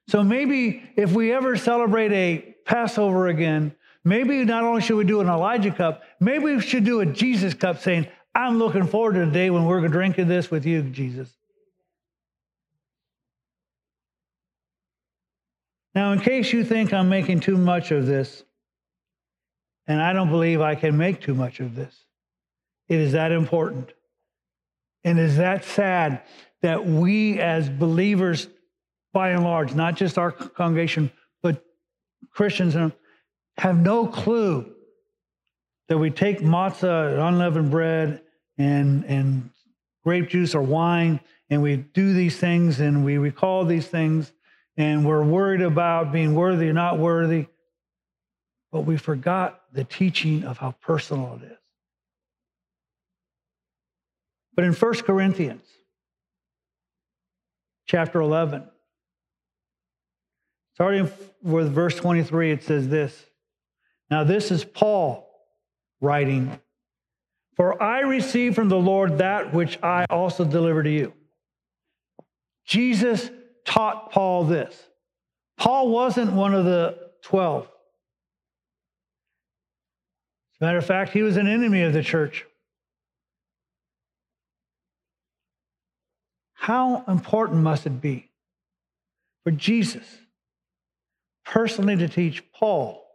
So 0.09 0.23
maybe 0.23 0.89
if 0.97 1.13
we 1.13 1.33
ever 1.33 1.57
celebrate 1.57 2.13
a 2.13 2.55
Passover 2.65 3.27
again, 3.27 3.75
maybe 4.07 4.45
not 4.45 4.63
only 4.63 4.81
should 4.81 4.97
we 4.97 5.05
do 5.05 5.21
an 5.21 5.29
Elijah 5.29 5.73
cup, 5.73 6.05
maybe 6.21 6.45
we 6.45 6.61
should 6.61 6.85
do 6.85 7.01
a 7.01 7.07
Jesus 7.07 7.53
cup 7.55 7.81
saying, 7.81 8.07
I'm 8.35 8.57
looking 8.57 8.87
forward 8.87 9.15
to 9.15 9.27
the 9.27 9.33
day 9.33 9.51
when 9.51 9.65
we're 9.65 9.87
drinking 9.89 10.29
this 10.29 10.49
with 10.49 10.65
you, 10.65 10.83
Jesus. 10.83 11.29
Now, 15.93 16.13
in 16.13 16.21
case 16.21 16.53
you 16.53 16.63
think 16.63 16.93
I'm 16.93 17.09
making 17.09 17.41
too 17.41 17.57
much 17.57 17.91
of 17.91 18.07
this, 18.07 18.45
and 19.89 20.01
I 20.01 20.13
don't 20.13 20.31
believe 20.31 20.61
I 20.61 20.77
can 20.77 20.97
make 20.97 21.21
too 21.21 21.35
much 21.35 21.59
of 21.59 21.75
this, 21.75 22.05
it 22.89 23.01
is 23.01 23.13
that 23.13 23.33
important. 23.33 23.93
And 25.03 25.19
is 25.19 25.39
that 25.39 25.65
sad 25.65 26.23
that 26.63 26.87
we 26.87 27.41
as 27.41 27.69
believers 27.69 28.47
by 29.13 29.31
and 29.31 29.43
large, 29.43 29.75
not 29.75 29.97
just 29.97 30.17
our 30.17 30.31
congregation, 30.31 31.11
but 31.43 31.65
Christians, 32.31 32.77
have 33.59 33.79
no 33.79 34.07
clue 34.07 34.73
that 35.89 35.99
we 35.99 36.11
take 36.11 36.41
matzah, 36.41 37.19
unleavened 37.27 37.71
bread, 37.71 38.23
and, 38.59 39.05
and 39.05 39.51
grape 40.05 40.29
juice 40.29 40.55
or 40.55 40.63
wine, 40.63 41.21
and 41.51 41.63
we 41.63 41.77
do 41.77 42.13
these 42.13 42.37
things 42.39 42.81
and 42.81 43.05
we 43.05 43.19
recall 43.19 43.65
these 43.65 43.87
things, 43.87 44.33
and 44.77 45.07
we're 45.07 45.25
worried 45.25 45.63
about 45.63 46.13
being 46.13 46.35
worthy 46.35 46.69
or 46.69 46.73
not 46.73 46.99
worthy, 46.99 47.47
but 48.73 48.81
we 48.81 48.97
forgot 48.97 49.63
the 49.73 49.85
teaching 49.85 50.45
of 50.45 50.59
how 50.59 50.73
personal 50.83 51.39
it 51.43 51.47
is. 51.47 51.59
But 54.55 54.65
in 54.65 54.73
1 54.73 54.95
Corinthians 55.03 55.65
chapter 57.87 58.21
11, 58.21 58.65
Starting 60.77 61.11
with 61.43 61.73
verse 61.73 61.97
23, 61.97 62.51
it 62.51 62.63
says 62.63 62.87
this 62.87 63.25
Now, 64.11 64.25
this 64.25 64.51
is 64.51 64.65
Paul 64.65 65.29
writing, 66.01 66.59
For 67.57 67.83
I 67.83 68.01
received 68.01 68.55
from 68.55 68.69
the 68.69 68.79
Lord 68.79 69.19
that 69.19 69.53
which 69.53 69.79
I 69.83 70.07
also 70.11 70.45
delivered 70.45 70.85
to 70.85 70.91
you. 70.91 71.13
Jesus 72.65 73.31
taught 73.65 74.13
Paul 74.13 74.45
this. 74.45 74.77
Paul 75.57 75.91
wasn't 75.91 76.33
one 76.33 76.55
of 76.55 76.65
the 76.65 76.99
12. 77.23 77.65
As 77.65 77.69
a 80.61 80.65
matter 80.65 80.79
of 80.79 80.87
fact, 80.87 81.13
he 81.13 81.23
was 81.23 81.37
an 81.37 81.47
enemy 81.47 81.83
of 81.83 81.93
the 81.93 82.03
church. 82.03 82.45
How 86.55 87.05
important 87.07 87.63
must 87.63 87.87
it 87.87 88.01
be 88.01 88.31
for 89.45 89.51
Jesus 89.53 90.05
personally 91.45 91.97
to 91.97 92.09
teach 92.09 92.43
Paul 92.53 93.06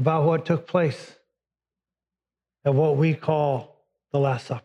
about 0.00 0.24
what 0.24 0.46
took 0.46 0.66
place 0.66 1.14
at 2.64 2.74
what 2.74 2.96
we 2.96 3.12
call 3.12 3.84
the 4.12 4.18
Last 4.18 4.46
Supper. 4.46 4.64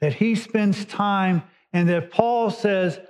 That 0.00 0.14
he 0.14 0.36
spends 0.36 0.84
time 0.84 1.42
and 1.72 1.88
that 1.88 2.12
Paul 2.12 2.48
says, 2.48 3.00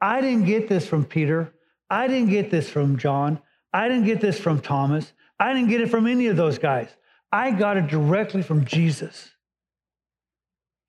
I 0.00 0.22
didn't 0.22 0.46
get 0.46 0.70
this 0.70 0.88
from 0.88 1.04
Peter. 1.04 1.52
I 1.90 2.08
didn't 2.08 2.30
get 2.30 2.50
this 2.50 2.70
from 2.70 2.96
John. 2.96 3.38
I 3.74 3.88
didn't 3.88 4.06
get 4.06 4.22
this 4.22 4.40
from 4.40 4.62
Thomas. 4.62 5.12
I 5.38 5.52
didn't 5.52 5.68
get 5.68 5.82
it 5.82 5.90
from 5.90 6.06
any 6.06 6.28
of 6.28 6.38
those 6.38 6.56
guys. 6.56 6.88
I 7.30 7.50
got 7.50 7.76
it 7.76 7.88
directly 7.88 8.40
from 8.40 8.64
Jesus. 8.64 9.32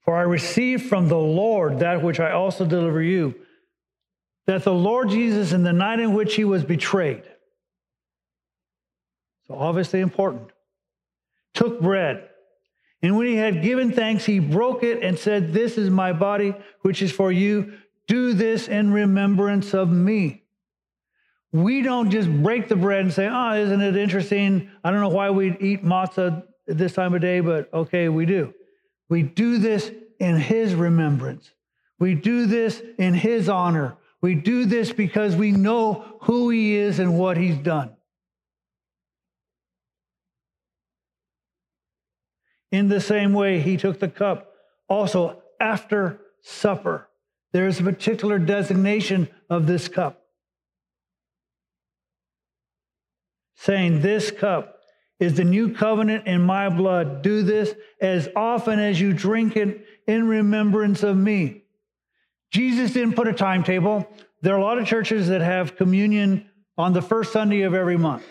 For 0.06 0.16
I 0.16 0.22
received 0.22 0.86
from 0.86 1.10
the 1.10 1.18
Lord 1.18 1.80
that 1.80 2.02
which 2.02 2.22
I 2.22 2.32
also 2.32 2.66
deliver 2.66 3.02
you 3.02 3.36
that 4.46 4.64
the 4.64 4.74
Lord 4.74 5.10
Jesus, 5.10 5.52
in 5.52 5.64
the 5.64 5.74
night 5.74 6.00
in 6.00 6.14
which 6.14 6.36
he 6.36 6.46
was 6.46 6.64
betrayed, 6.64 7.24
so 9.48 9.56
obviously 9.56 10.00
important, 10.02 10.50
took 11.54 11.82
bread. 11.82 12.30
And 13.02 13.16
when 13.16 13.28
he 13.28 13.36
had 13.36 13.62
given 13.62 13.92
thanks, 13.92 14.26
he 14.26 14.40
broke 14.40 14.84
it 14.84 15.04
and 15.04 15.18
said, 15.18 15.54
This 15.54 15.78
is 15.78 15.90
my 15.90 16.14
body, 16.14 16.56
which 16.82 17.02
is 17.02 17.12
for 17.12 17.32
you. 17.32 17.74
Do 18.08 18.34
this 18.34 18.68
in 18.68 18.92
remembrance 18.92 19.74
of 19.74 19.90
me. 19.90 20.44
We 21.52 21.82
don't 21.82 22.10
just 22.10 22.30
break 22.30 22.68
the 22.68 22.76
bread 22.76 23.02
and 23.02 23.14
say, 23.14 23.28
Oh, 23.32 23.54
isn't 23.54 23.82
it 23.82 23.96
interesting? 23.96 24.70
I 24.84 24.92
don't 24.92 25.02
know 25.02 25.10
why 25.10 25.30
we 25.30 25.56
eat 25.60 25.84
matzah 25.84 26.44
this 26.66 26.94
time 26.94 27.14
of 27.14 27.22
day, 27.22 27.40
but 27.40 27.72
okay, 27.74 28.10
we 28.10 28.26
do. 28.26 28.54
We 29.10 29.24
do 29.24 29.58
this 29.58 29.92
in 30.20 30.38
his 30.38 30.74
remembrance. 30.74 31.52
We 32.00 32.16
do 32.16 32.46
this 32.46 32.82
in 32.98 33.14
his 33.14 33.48
honor. 33.48 33.96
We 34.22 34.36
do 34.36 34.66
this 34.66 34.92
because 34.92 35.36
we 35.36 35.52
know 35.52 36.18
who 36.22 36.50
he 36.50 36.76
is 36.76 37.00
and 37.00 37.18
what 37.18 37.38
he's 37.38 37.58
done. 37.58 37.97
In 42.72 42.90
the 42.90 43.02
same 43.02 43.34
way, 43.34 43.60
he 43.60 43.78
took 43.78 44.00
the 44.00 44.10
cup 44.10 44.52
also 44.90 45.42
after 45.60 46.20
supper. 46.42 47.08
There 47.54 47.68
is 47.68 47.80
a 47.80 47.84
particular 47.84 48.40
designation 48.40 49.30
of 49.50 49.68
this 49.68 49.88
cup, 49.88 50.22
saying, 53.56 54.02
This 54.02 54.32
cup 54.32 54.80
is 55.20 55.36
the 55.36 55.44
new 55.44 55.74
covenant 55.74 56.28
in 56.28 56.42
my 56.42 56.70
blood. 56.70 57.22
Do 57.22 57.42
this 57.42 57.74
as 58.02 58.30
often 58.36 58.80
as 58.80 59.00
you 59.00 59.14
drink 59.14 59.56
it 59.56 59.86
in 60.06 60.28
remembrance 60.28 61.04
of 61.04 61.18
me. 61.18 61.64
Jesus 62.52 62.94
didn't 62.94 63.16
put 63.16 63.28
a 63.28 63.34
timetable. 63.34 64.08
There 64.42 64.54
are 64.54 64.60
a 64.60 64.64
lot 64.64 64.78
of 64.78 64.86
churches 64.86 65.30
that 65.30 65.42
have 65.42 65.76
communion 65.76 66.50
on 66.78 66.94
the 66.94 67.02
first 67.02 67.34
Sunday 67.34 67.62
of 67.62 67.74
every 67.74 67.98
month. 67.98 68.24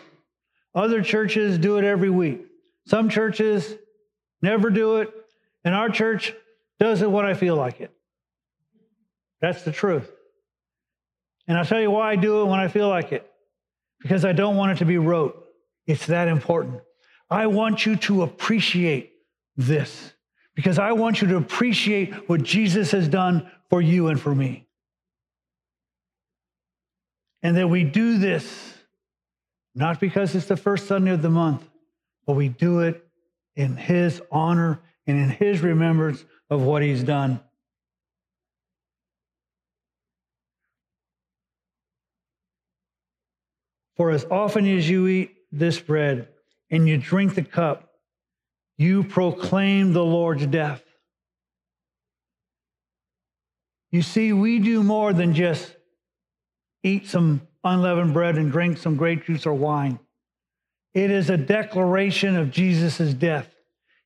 Other 0.74 1.02
churches 1.02 1.58
do 1.58 1.78
it 1.78 1.84
every 1.84 2.10
week. 2.10 2.46
Some 2.86 3.08
churches 3.08 3.74
never 4.42 4.70
do 4.70 4.96
it. 4.96 5.12
And 5.64 5.74
our 5.74 5.88
church 5.88 6.34
does 6.78 7.02
it 7.02 7.10
when 7.10 7.26
I 7.26 7.34
feel 7.34 7.56
like 7.56 7.80
it. 7.80 7.92
That's 9.40 9.62
the 9.62 9.72
truth. 9.72 10.10
And 11.48 11.56
I'll 11.56 11.64
tell 11.64 11.80
you 11.80 11.90
why 11.90 12.12
I 12.12 12.16
do 12.16 12.42
it 12.42 12.46
when 12.46 12.60
I 12.60 12.68
feel 12.68 12.88
like 12.88 13.12
it 13.12 13.30
because 14.00 14.24
I 14.24 14.32
don't 14.32 14.56
want 14.56 14.72
it 14.72 14.78
to 14.78 14.84
be 14.84 14.98
rote. 14.98 15.42
It's 15.86 16.06
that 16.06 16.28
important. 16.28 16.80
I 17.30 17.46
want 17.46 17.86
you 17.86 17.96
to 17.96 18.22
appreciate 18.22 19.12
this 19.56 20.12
because 20.54 20.78
I 20.78 20.92
want 20.92 21.22
you 21.22 21.28
to 21.28 21.36
appreciate 21.36 22.28
what 22.28 22.42
Jesus 22.42 22.90
has 22.92 23.08
done 23.08 23.50
for 23.68 23.80
you 23.80 24.08
and 24.08 24.20
for 24.20 24.34
me. 24.34 24.66
And 27.42 27.56
that 27.56 27.68
we 27.68 27.84
do 27.84 28.18
this 28.18 28.74
not 29.74 30.00
because 30.00 30.34
it's 30.34 30.46
the 30.46 30.56
first 30.56 30.86
Sunday 30.86 31.10
of 31.10 31.20
the 31.20 31.30
month, 31.30 31.68
but 32.26 32.32
we 32.32 32.48
do 32.48 32.80
it 32.80 33.05
in 33.56 33.76
His 33.76 34.22
honor 34.30 34.80
and 35.06 35.18
in 35.18 35.30
His 35.30 35.60
remembrance 35.60 36.24
of 36.48 36.62
what 36.62 36.82
He's 36.82 37.02
done. 37.02 37.40
For 43.96 44.10
as 44.10 44.26
often 44.30 44.66
as 44.66 44.88
you 44.88 45.06
eat 45.06 45.34
this 45.50 45.80
bread 45.80 46.28
and 46.70 46.86
you 46.86 46.98
drink 46.98 47.34
the 47.34 47.42
cup, 47.42 47.94
you 48.76 49.02
proclaim 49.02 49.94
the 49.94 50.04
Lord's 50.04 50.46
death. 50.46 50.82
You 53.90 54.02
see, 54.02 54.34
we 54.34 54.58
do 54.58 54.82
more 54.82 55.14
than 55.14 55.32
just 55.32 55.74
eat 56.82 57.06
some 57.06 57.40
unleavened 57.64 58.12
bread 58.12 58.36
and 58.36 58.52
drink 58.52 58.76
some 58.76 58.96
grape 58.96 59.24
juice 59.24 59.46
or 59.46 59.54
wine. 59.54 59.98
It 60.96 61.10
is 61.10 61.28
a 61.28 61.36
declaration 61.36 62.36
of 62.36 62.50
Jesus' 62.50 63.12
death. 63.12 63.54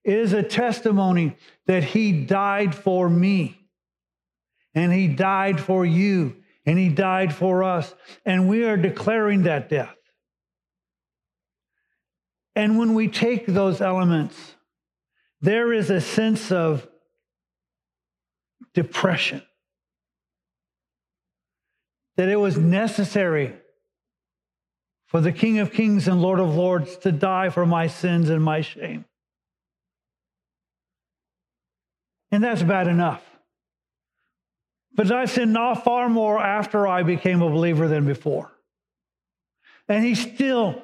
It 0.02 0.18
is 0.18 0.32
a 0.32 0.42
testimony 0.42 1.36
that 1.68 1.84
he 1.84 2.10
died 2.24 2.74
for 2.74 3.08
me, 3.08 3.60
and 4.74 4.92
he 4.92 5.06
died 5.06 5.60
for 5.60 5.86
you, 5.86 6.34
and 6.66 6.76
he 6.76 6.88
died 6.88 7.32
for 7.32 7.62
us. 7.62 7.94
And 8.26 8.48
we 8.48 8.64
are 8.64 8.76
declaring 8.76 9.44
that 9.44 9.68
death. 9.68 9.94
And 12.56 12.76
when 12.76 12.94
we 12.94 13.06
take 13.06 13.46
those 13.46 13.80
elements, 13.80 14.56
there 15.40 15.72
is 15.72 15.90
a 15.90 16.00
sense 16.00 16.50
of 16.50 16.88
depression. 18.74 19.42
That 22.16 22.28
it 22.28 22.40
was 22.40 22.58
necessary 22.58 23.54
for 25.10 25.20
the 25.20 25.32
King 25.32 25.58
of 25.58 25.72
Kings 25.72 26.06
and 26.06 26.22
Lord 26.22 26.38
of 26.38 26.54
Lords 26.54 26.96
to 26.98 27.10
die 27.10 27.48
for 27.48 27.66
my 27.66 27.88
sins 27.88 28.30
and 28.30 28.42
my 28.42 28.60
shame. 28.60 29.04
And 32.30 32.44
that's 32.44 32.62
bad 32.62 32.86
enough. 32.86 33.24
But 34.94 35.10
I 35.10 35.24
sinned 35.24 35.52
not 35.52 35.82
far 35.82 36.08
more 36.08 36.38
after 36.38 36.86
I 36.86 37.02
became 37.02 37.42
a 37.42 37.50
believer 37.50 37.88
than 37.88 38.06
before. 38.06 38.52
And 39.88 40.04
he 40.04 40.14
still, 40.14 40.80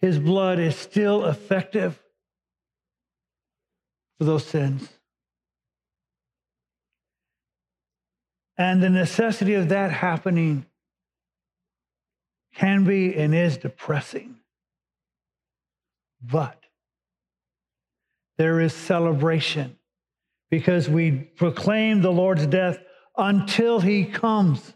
his 0.00 0.18
blood 0.18 0.58
is 0.58 0.74
still 0.74 1.24
effective 1.26 2.02
for 4.18 4.24
those 4.24 4.44
sins. 4.44 4.88
And 8.58 8.82
the 8.82 8.90
necessity 8.90 9.54
of 9.54 9.68
that 9.68 9.92
happening 9.92 10.66
can 12.54 12.84
be 12.84 13.14
and 13.14 13.34
is 13.34 13.56
depressing. 13.56 14.36
But 16.22 16.58
there 18.38 18.60
is 18.60 18.72
celebration 18.72 19.76
because 20.50 20.88
we 20.88 21.10
proclaim 21.10 22.02
the 22.02 22.12
Lord's 22.12 22.46
death 22.46 22.78
until 23.16 23.80
he 23.80 24.04
comes, 24.04 24.72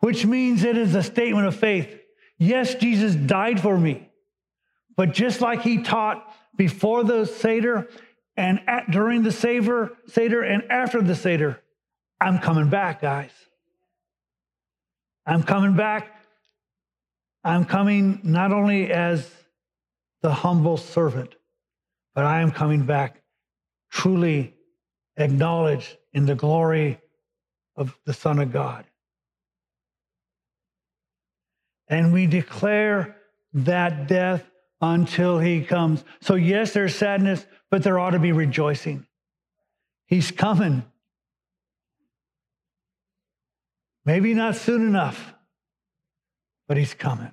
which 0.00 0.24
means 0.24 0.62
it 0.62 0.76
is 0.76 0.94
a 0.94 1.02
statement 1.02 1.46
of 1.46 1.56
faith. 1.56 1.98
Yes, 2.38 2.74
Jesus 2.74 3.14
died 3.14 3.60
for 3.60 3.76
me, 3.76 4.08
but 4.96 5.12
just 5.12 5.40
like 5.40 5.62
he 5.62 5.82
taught 5.82 6.24
before 6.56 7.04
the 7.04 7.24
Seder 7.24 7.88
and 8.36 8.60
at, 8.68 8.90
during 8.90 9.22
the 9.22 9.32
Seder, 9.32 9.92
Seder 10.06 10.42
and 10.42 10.70
after 10.70 11.02
the 11.02 11.14
Seder, 11.14 11.60
I'm 12.20 12.38
coming 12.38 12.68
back, 12.68 13.00
guys. 13.00 13.32
I'm 15.26 15.42
coming 15.42 15.74
back. 15.74 16.17
I'm 17.48 17.64
coming 17.64 18.20
not 18.24 18.52
only 18.52 18.92
as 18.92 19.26
the 20.20 20.30
humble 20.30 20.76
servant, 20.76 21.34
but 22.14 22.26
I 22.26 22.42
am 22.42 22.50
coming 22.52 22.82
back 22.84 23.22
truly 23.90 24.54
acknowledged 25.16 25.96
in 26.12 26.26
the 26.26 26.34
glory 26.34 27.00
of 27.74 27.98
the 28.04 28.12
Son 28.12 28.38
of 28.38 28.52
God. 28.52 28.84
And 31.88 32.12
we 32.12 32.26
declare 32.26 33.16
that 33.54 34.06
death 34.08 34.44
until 34.82 35.38
he 35.38 35.62
comes. 35.62 36.04
So, 36.20 36.34
yes, 36.34 36.74
there's 36.74 36.94
sadness, 36.94 37.46
but 37.70 37.82
there 37.82 37.98
ought 37.98 38.10
to 38.10 38.18
be 38.18 38.32
rejoicing. 38.32 39.06
He's 40.04 40.30
coming. 40.30 40.84
Maybe 44.04 44.34
not 44.34 44.54
soon 44.54 44.86
enough, 44.86 45.32
but 46.66 46.76
he's 46.76 46.92
coming. 46.92 47.32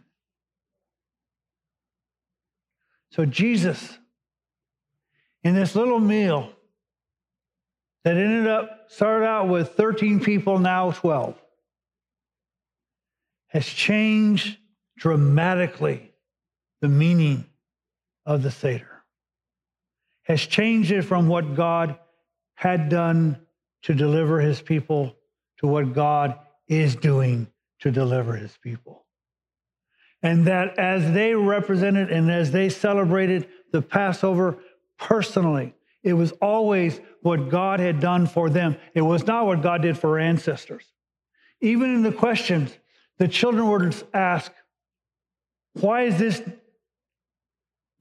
So, 3.15 3.23
Jesus, 3.23 3.97
in 5.41 5.55
this 5.55 5.73
little 5.73 6.01
meal, 6.01 6.51
that 8.03 8.17
ended 8.17 8.45
up, 8.45 8.91
started 8.91 9.25
out 9.25 9.47
with 9.47 9.69
13 9.69 10.19
people, 10.19 10.59
now 10.59 10.91
12, 10.91 11.41
has 13.47 13.65
changed 13.65 14.57
dramatically 14.97 16.11
the 16.81 16.89
meaning 16.89 17.45
of 18.25 18.43
the 18.43 18.51
Seder, 18.51 19.05
has 20.23 20.41
changed 20.41 20.91
it 20.91 21.03
from 21.03 21.29
what 21.29 21.55
God 21.55 21.97
had 22.55 22.89
done 22.89 23.39
to 23.83 23.93
deliver 23.93 24.41
his 24.41 24.61
people 24.61 25.15
to 25.59 25.67
what 25.67 25.93
God 25.93 26.37
is 26.67 26.97
doing 26.97 27.47
to 27.79 27.91
deliver 27.91 28.35
his 28.35 28.57
people. 28.61 29.04
And 30.25 30.47
that 30.47 30.79
as 30.79 31.13
they 31.13 31.35
represented 31.35 32.09
and 32.09 32.31
as 32.31 32.49
they 32.49 32.67
celebrated 32.69 33.47
the 33.71 33.83
Passover 33.83 34.57
personally, 34.97 35.75
it 36.01 36.13
was 36.13 36.31
always 36.41 36.99
what 37.21 37.49
God 37.49 37.79
had 37.79 37.99
done 37.99 38.25
for 38.25 38.49
them. 38.49 38.75
It 38.95 39.03
was 39.03 39.27
not 39.27 39.45
what 39.45 39.61
God 39.61 39.83
did 39.83 39.99
for 39.99 40.17
our 40.17 40.25
ancestors. 40.25 40.83
Even 41.61 41.93
in 41.93 42.01
the 42.01 42.11
questions, 42.11 42.75
the 43.19 43.27
children 43.27 43.69
would 43.69 44.03
ask, 44.15 44.51
Why 45.73 46.05
is 46.05 46.17
this 46.17 46.41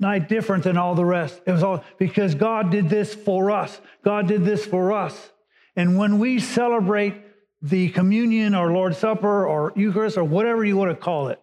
night 0.00 0.26
different 0.26 0.64
than 0.64 0.78
all 0.78 0.94
the 0.94 1.04
rest? 1.04 1.42
It 1.44 1.52
was 1.52 1.62
all 1.62 1.84
because 1.98 2.34
God 2.34 2.70
did 2.70 2.88
this 2.88 3.14
for 3.14 3.50
us. 3.50 3.78
God 4.02 4.28
did 4.28 4.46
this 4.46 4.64
for 4.64 4.92
us. 4.92 5.30
And 5.76 5.98
when 5.98 6.18
we 6.18 6.38
celebrate 6.38 7.16
the 7.60 7.90
communion 7.90 8.54
or 8.54 8.72
Lord's 8.72 8.96
Supper 8.96 9.46
or 9.46 9.74
Eucharist 9.76 10.16
or 10.16 10.24
whatever 10.24 10.64
you 10.64 10.78
want 10.78 10.90
to 10.90 10.96
call 10.96 11.28
it, 11.28 11.38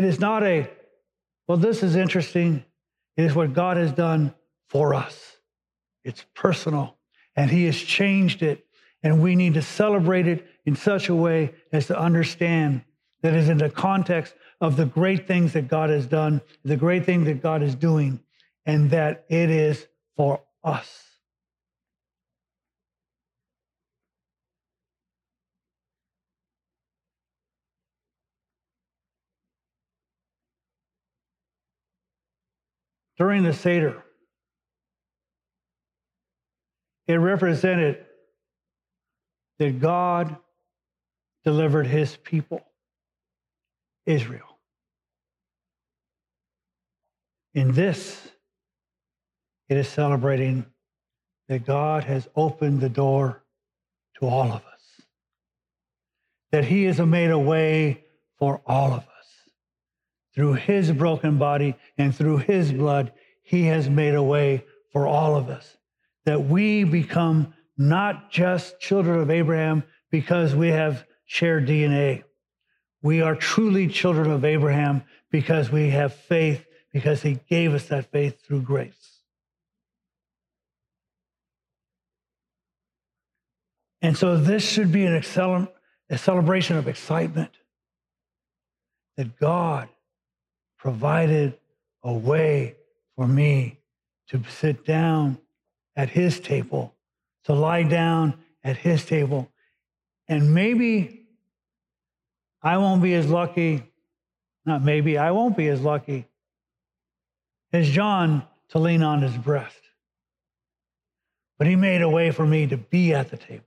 it 0.00 0.06
is 0.06 0.18
not 0.18 0.42
a, 0.42 0.66
well, 1.46 1.58
this 1.58 1.82
is 1.82 1.94
interesting. 1.94 2.64
It 3.18 3.24
is 3.24 3.34
what 3.34 3.52
God 3.52 3.76
has 3.76 3.92
done 3.92 4.32
for 4.70 4.94
us. 4.94 5.36
It's 6.04 6.24
personal, 6.34 6.96
and 7.36 7.50
He 7.50 7.66
has 7.66 7.76
changed 7.76 8.42
it. 8.42 8.64
And 9.02 9.22
we 9.22 9.36
need 9.36 9.52
to 9.54 9.62
celebrate 9.62 10.26
it 10.26 10.46
in 10.64 10.74
such 10.74 11.10
a 11.10 11.14
way 11.14 11.52
as 11.70 11.86
to 11.88 11.98
understand 11.98 12.82
that 13.20 13.34
is 13.34 13.50
in 13.50 13.58
the 13.58 13.68
context 13.68 14.34
of 14.62 14.76
the 14.76 14.86
great 14.86 15.26
things 15.26 15.52
that 15.52 15.68
God 15.68 15.90
has 15.90 16.06
done, 16.06 16.40
the 16.64 16.78
great 16.78 17.04
thing 17.04 17.24
that 17.24 17.42
God 17.42 17.62
is 17.62 17.74
doing, 17.74 18.20
and 18.64 18.90
that 18.92 19.26
it 19.28 19.50
is 19.50 19.86
for 20.16 20.40
us. 20.64 21.09
during 33.20 33.42
the 33.42 33.52
Seder. 33.52 34.02
It 37.06 37.16
represented 37.16 37.98
that 39.58 39.78
God 39.78 40.38
delivered 41.44 41.86
his 41.86 42.16
people, 42.16 42.62
Israel. 44.06 44.58
In 47.52 47.72
this, 47.72 48.26
it 49.68 49.76
is 49.76 49.86
celebrating 49.86 50.64
that 51.48 51.66
God 51.66 52.04
has 52.04 52.26
opened 52.34 52.80
the 52.80 52.88
door 52.88 53.42
to 54.18 54.26
all 54.26 54.46
of 54.46 54.64
us, 54.64 55.02
that 56.52 56.64
he 56.64 56.84
has 56.84 56.98
made 56.98 57.30
a 57.30 57.38
way 57.38 58.02
for 58.38 58.62
all 58.64 58.94
of 58.94 59.00
us. 59.00 59.09
Through 60.34 60.54
his 60.54 60.92
broken 60.92 61.38
body 61.38 61.76
and 61.98 62.14
through 62.14 62.38
his 62.38 62.72
blood, 62.72 63.12
he 63.42 63.64
has 63.64 63.90
made 63.90 64.14
a 64.14 64.22
way 64.22 64.64
for 64.92 65.06
all 65.06 65.36
of 65.36 65.48
us, 65.48 65.76
that 66.24 66.44
we 66.44 66.84
become 66.84 67.54
not 67.76 68.30
just 68.30 68.78
children 68.80 69.20
of 69.20 69.30
Abraham 69.30 69.82
because 70.10 70.54
we 70.54 70.68
have 70.68 71.04
shared 71.26 71.66
DNA. 71.66 72.24
We 73.02 73.22
are 73.22 73.34
truly 73.34 73.88
children 73.88 74.30
of 74.30 74.44
Abraham 74.44 75.02
because 75.30 75.70
we 75.70 75.90
have 75.90 76.14
faith, 76.14 76.64
because 76.92 77.22
he 77.22 77.40
gave 77.48 77.72
us 77.72 77.86
that 77.86 78.10
faith 78.10 78.44
through 78.44 78.62
grace. 78.62 79.20
And 84.02 84.16
so 84.16 84.36
this 84.36 84.68
should 84.68 84.92
be 84.92 85.04
an 85.04 85.14
a 86.10 86.18
celebration 86.18 86.76
of 86.76 86.88
excitement 86.88 87.52
that 89.16 89.38
God 89.38 89.88
provided 90.80 91.58
a 92.02 92.12
way 92.12 92.74
for 93.14 93.26
me 93.26 93.78
to 94.28 94.42
sit 94.48 94.84
down 94.86 95.38
at 95.94 96.08
his 96.08 96.40
table, 96.40 96.94
to 97.44 97.52
lie 97.52 97.82
down 97.82 98.34
at 98.64 98.78
his 98.78 99.04
table. 99.04 99.50
And 100.26 100.54
maybe 100.54 101.26
I 102.62 102.78
won't 102.78 103.02
be 103.02 103.14
as 103.14 103.28
lucky, 103.28 103.82
not 104.64 104.82
maybe, 104.82 105.18
I 105.18 105.32
won't 105.32 105.56
be 105.56 105.68
as 105.68 105.82
lucky 105.82 106.26
as 107.72 107.88
John 107.90 108.42
to 108.70 108.78
lean 108.78 109.02
on 109.02 109.20
his 109.20 109.36
breast. 109.36 109.76
But 111.58 111.66
he 111.66 111.76
made 111.76 112.00
a 112.00 112.08
way 112.08 112.30
for 112.30 112.46
me 112.46 112.66
to 112.68 112.78
be 112.78 113.12
at 113.12 113.30
the 113.30 113.36
table. 113.36 113.64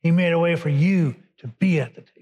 He 0.00 0.12
made 0.12 0.32
a 0.32 0.38
way 0.38 0.54
for 0.54 0.68
you 0.68 1.16
to 1.38 1.48
be 1.48 1.80
at 1.80 1.96
the 1.96 2.02
table. 2.02 2.17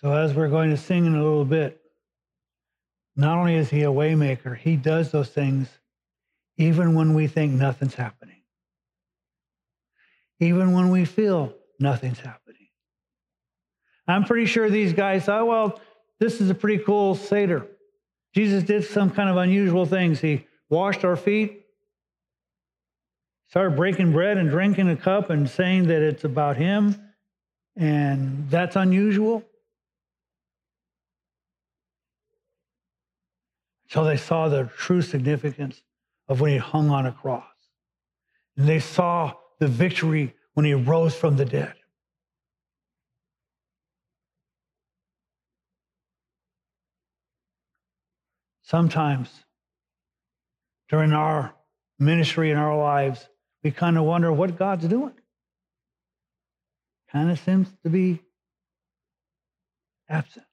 So, 0.00 0.12
as 0.12 0.34
we're 0.34 0.48
going 0.48 0.70
to 0.70 0.76
sing 0.76 1.06
in 1.06 1.14
a 1.14 1.22
little 1.22 1.44
bit, 1.44 1.80
not 3.16 3.38
only 3.38 3.54
is 3.54 3.70
he 3.70 3.82
a 3.82 3.86
waymaker, 3.86 4.56
he 4.56 4.76
does 4.76 5.10
those 5.10 5.30
things 5.30 5.68
even 6.58 6.94
when 6.94 7.14
we 7.14 7.26
think 7.26 7.52
nothing's 7.52 7.94
happening, 7.94 8.42
even 10.40 10.72
when 10.72 10.90
we 10.90 11.04
feel 11.04 11.54
nothing's 11.78 12.20
happening. 12.20 12.68
I'm 14.08 14.24
pretty 14.24 14.46
sure 14.46 14.70
these 14.70 14.92
guys 14.92 15.24
thought, 15.24 15.46
well, 15.46 15.80
this 16.20 16.40
is 16.40 16.50
a 16.50 16.54
pretty 16.54 16.82
cool 16.84 17.14
Seder. 17.14 17.66
Jesus 18.34 18.62
did 18.62 18.84
some 18.84 19.10
kind 19.10 19.28
of 19.28 19.36
unusual 19.36 19.86
things. 19.86 20.20
He 20.20 20.46
washed 20.68 21.04
our 21.04 21.16
feet, 21.16 21.64
started 23.48 23.76
breaking 23.76 24.12
bread 24.12 24.36
and 24.36 24.50
drinking 24.50 24.88
a 24.90 24.96
cup 24.96 25.30
and 25.30 25.48
saying 25.48 25.88
that 25.88 26.02
it's 26.02 26.24
about 26.24 26.56
him, 26.56 26.96
and 27.76 28.48
that's 28.50 28.76
unusual. 28.76 29.42
So 33.96 34.04
they 34.04 34.18
saw 34.18 34.50
the 34.50 34.70
true 34.76 35.00
significance 35.00 35.80
of 36.28 36.42
when 36.42 36.50
he 36.52 36.58
hung 36.58 36.90
on 36.90 37.06
a 37.06 37.12
cross. 37.12 37.46
And 38.58 38.68
they 38.68 38.78
saw 38.78 39.32
the 39.58 39.68
victory 39.68 40.34
when 40.52 40.66
he 40.66 40.74
rose 40.74 41.14
from 41.14 41.38
the 41.38 41.46
dead. 41.46 41.72
Sometimes 48.64 49.30
during 50.90 51.14
our 51.14 51.54
ministry 51.98 52.50
in 52.50 52.58
our 52.58 52.76
lives, 52.76 53.26
we 53.62 53.70
kind 53.70 53.96
of 53.96 54.04
wonder 54.04 54.30
what 54.30 54.58
God's 54.58 54.86
doing. 54.88 55.14
Kind 57.10 57.30
of 57.30 57.38
seems 57.40 57.68
to 57.82 57.88
be 57.88 58.20
absent. 60.06 60.45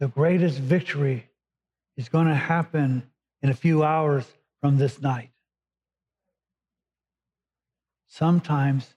The 0.00 0.08
greatest 0.08 0.58
victory 0.58 1.28
is 1.98 2.08
going 2.08 2.26
to 2.26 2.34
happen 2.34 3.02
in 3.42 3.50
a 3.50 3.54
few 3.54 3.84
hours 3.84 4.24
from 4.62 4.78
this 4.78 5.00
night. 5.00 5.30
Sometimes 8.08 8.94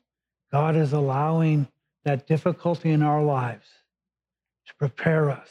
God 0.49 0.77
is 0.77 0.93
allowing 0.93 1.67
that 2.05 2.25
difficulty 2.25 2.89
in 2.89 3.03
our 3.03 3.21
lives 3.21 3.67
to 4.67 4.73
prepare 4.75 5.29
us 5.29 5.49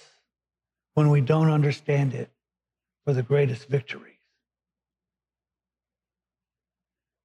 when 0.94 1.10
we 1.10 1.20
don't 1.20 1.50
understand 1.50 2.14
it 2.14 2.30
for 3.04 3.12
the 3.12 3.22
greatest 3.22 3.68
victories. 3.68 4.08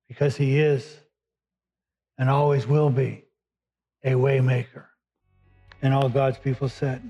Because 0.09 0.35
he 0.35 0.59
is 0.59 0.97
and 2.17 2.29
always 2.29 2.67
will 2.67 2.89
be 2.89 3.23
a 4.03 4.11
waymaker. 4.11 4.85
And 5.81 5.93
all 5.93 6.09
God's 6.09 6.39
people 6.39 6.67
said. 6.67 7.09